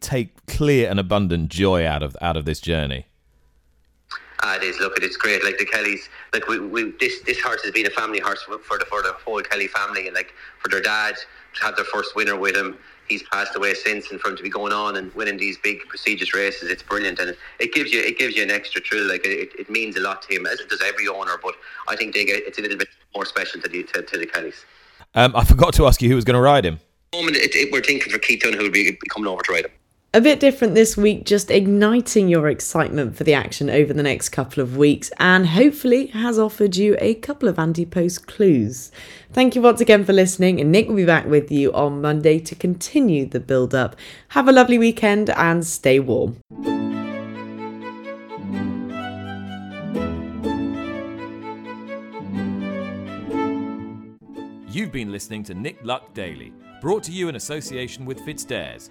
take 0.00 0.46
clear 0.46 0.88
and 0.88 0.98
abundant 0.98 1.50
joy 1.50 1.86
out 1.86 2.02
of 2.02 2.16
out 2.22 2.38
of 2.38 2.46
this 2.46 2.58
journey? 2.58 3.04
Ah, 4.42 4.56
it 4.56 4.62
is. 4.62 4.80
Look, 4.80 4.94
it's 5.02 5.18
great. 5.18 5.44
Like 5.44 5.58
the 5.58 5.66
Kellys, 5.66 6.08
like 6.32 6.48
we, 6.48 6.58
we 6.58 6.92
this 6.98 7.20
this 7.20 7.38
horse 7.38 7.62
has 7.64 7.72
been 7.72 7.86
a 7.86 7.90
family 7.90 8.18
horse 8.18 8.42
for 8.42 8.78
the 8.78 8.86
for 8.86 9.02
the 9.02 9.12
whole 9.12 9.42
Kelly 9.42 9.68
family, 9.68 10.06
and 10.06 10.16
like 10.16 10.32
for 10.58 10.70
their 10.70 10.80
dad 10.80 11.16
to 11.54 11.64
have 11.64 11.76
their 11.76 11.84
first 11.84 12.16
winner 12.16 12.36
with 12.36 12.56
him 12.56 12.78
he's 13.08 13.22
passed 13.24 13.56
away 13.56 13.74
since, 13.74 14.10
and 14.10 14.20
for 14.20 14.30
him 14.30 14.36
to 14.36 14.42
be 14.42 14.48
going 14.48 14.72
on 14.72 14.96
and 14.96 15.14
winning 15.14 15.36
these 15.36 15.58
big 15.58 15.80
prestigious 15.88 16.34
races, 16.34 16.70
it's 16.70 16.82
brilliant, 16.82 17.18
and 17.18 17.36
it 17.58 17.72
gives 17.72 17.92
you 17.92 18.00
it 18.00 18.18
gives 18.18 18.36
you 18.36 18.42
an 18.42 18.50
extra 18.50 18.80
thrill. 18.80 19.08
Like 19.08 19.24
it, 19.24 19.50
it 19.58 19.70
means 19.70 19.96
a 19.96 20.00
lot 20.00 20.22
to 20.22 20.34
him, 20.34 20.46
as 20.46 20.60
it 20.60 20.68
does 20.68 20.82
every 20.82 21.08
owner. 21.08 21.38
But 21.42 21.54
I 21.88 21.96
think 21.96 22.14
they 22.14 22.24
get 22.24 22.42
it's 22.46 22.58
a 22.58 22.62
little 22.62 22.78
bit 22.78 22.88
more 23.14 23.24
special 23.24 23.60
to 23.60 23.68
the 23.68 23.82
to, 23.84 24.02
to 24.02 24.18
the 24.18 24.26
Kellys. 24.26 24.64
Um, 25.14 25.34
I 25.36 25.44
forgot 25.44 25.74
to 25.74 25.86
ask 25.86 26.00
you 26.00 26.08
who 26.08 26.14
was 26.14 26.24
going 26.24 26.34
to 26.34 26.40
ride 26.40 26.64
him. 26.64 26.80
Moment, 27.14 27.36
it, 27.36 27.54
it, 27.54 27.70
we're 27.70 27.82
thinking 27.82 28.10
for 28.10 28.18
Keith 28.18 28.42
Dunn 28.42 28.54
who 28.54 28.62
will 28.62 28.70
be 28.70 28.98
coming 29.10 29.28
over 29.28 29.42
to 29.42 29.52
ride 29.52 29.66
him. 29.66 29.72
A 30.14 30.20
bit 30.20 30.40
different 30.40 30.74
this 30.74 30.94
week, 30.94 31.24
just 31.24 31.50
igniting 31.50 32.28
your 32.28 32.46
excitement 32.46 33.16
for 33.16 33.24
the 33.24 33.32
action 33.32 33.70
over 33.70 33.94
the 33.94 34.02
next 34.02 34.28
couple 34.28 34.62
of 34.62 34.76
weeks, 34.76 35.10
and 35.18 35.46
hopefully 35.46 36.08
has 36.08 36.38
offered 36.38 36.76
you 36.76 36.98
a 37.00 37.14
couple 37.14 37.48
of 37.48 37.58
anti 37.58 37.86
post 37.86 38.26
clues. 38.26 38.92
Thank 39.32 39.54
you 39.54 39.62
once 39.62 39.80
again 39.80 40.04
for 40.04 40.12
listening, 40.12 40.60
and 40.60 40.70
Nick 40.70 40.88
will 40.88 40.96
be 40.96 41.06
back 41.06 41.24
with 41.24 41.50
you 41.50 41.72
on 41.72 42.02
Monday 42.02 42.38
to 42.40 42.54
continue 42.54 43.24
the 43.24 43.40
build 43.40 43.74
up. 43.74 43.96
Have 44.28 44.48
a 44.48 44.52
lovely 44.52 44.76
weekend 44.76 45.30
and 45.30 45.66
stay 45.66 45.98
warm. 45.98 46.36
You've 54.68 54.92
been 54.92 55.10
listening 55.10 55.42
to 55.44 55.54
Nick 55.54 55.78
Luck 55.82 56.12
Daily 56.12 56.52
Brought 56.82 57.04
to 57.04 57.12
you 57.12 57.28
in 57.28 57.36
association 57.36 58.04
with 58.04 58.18
FitzDares, 58.22 58.90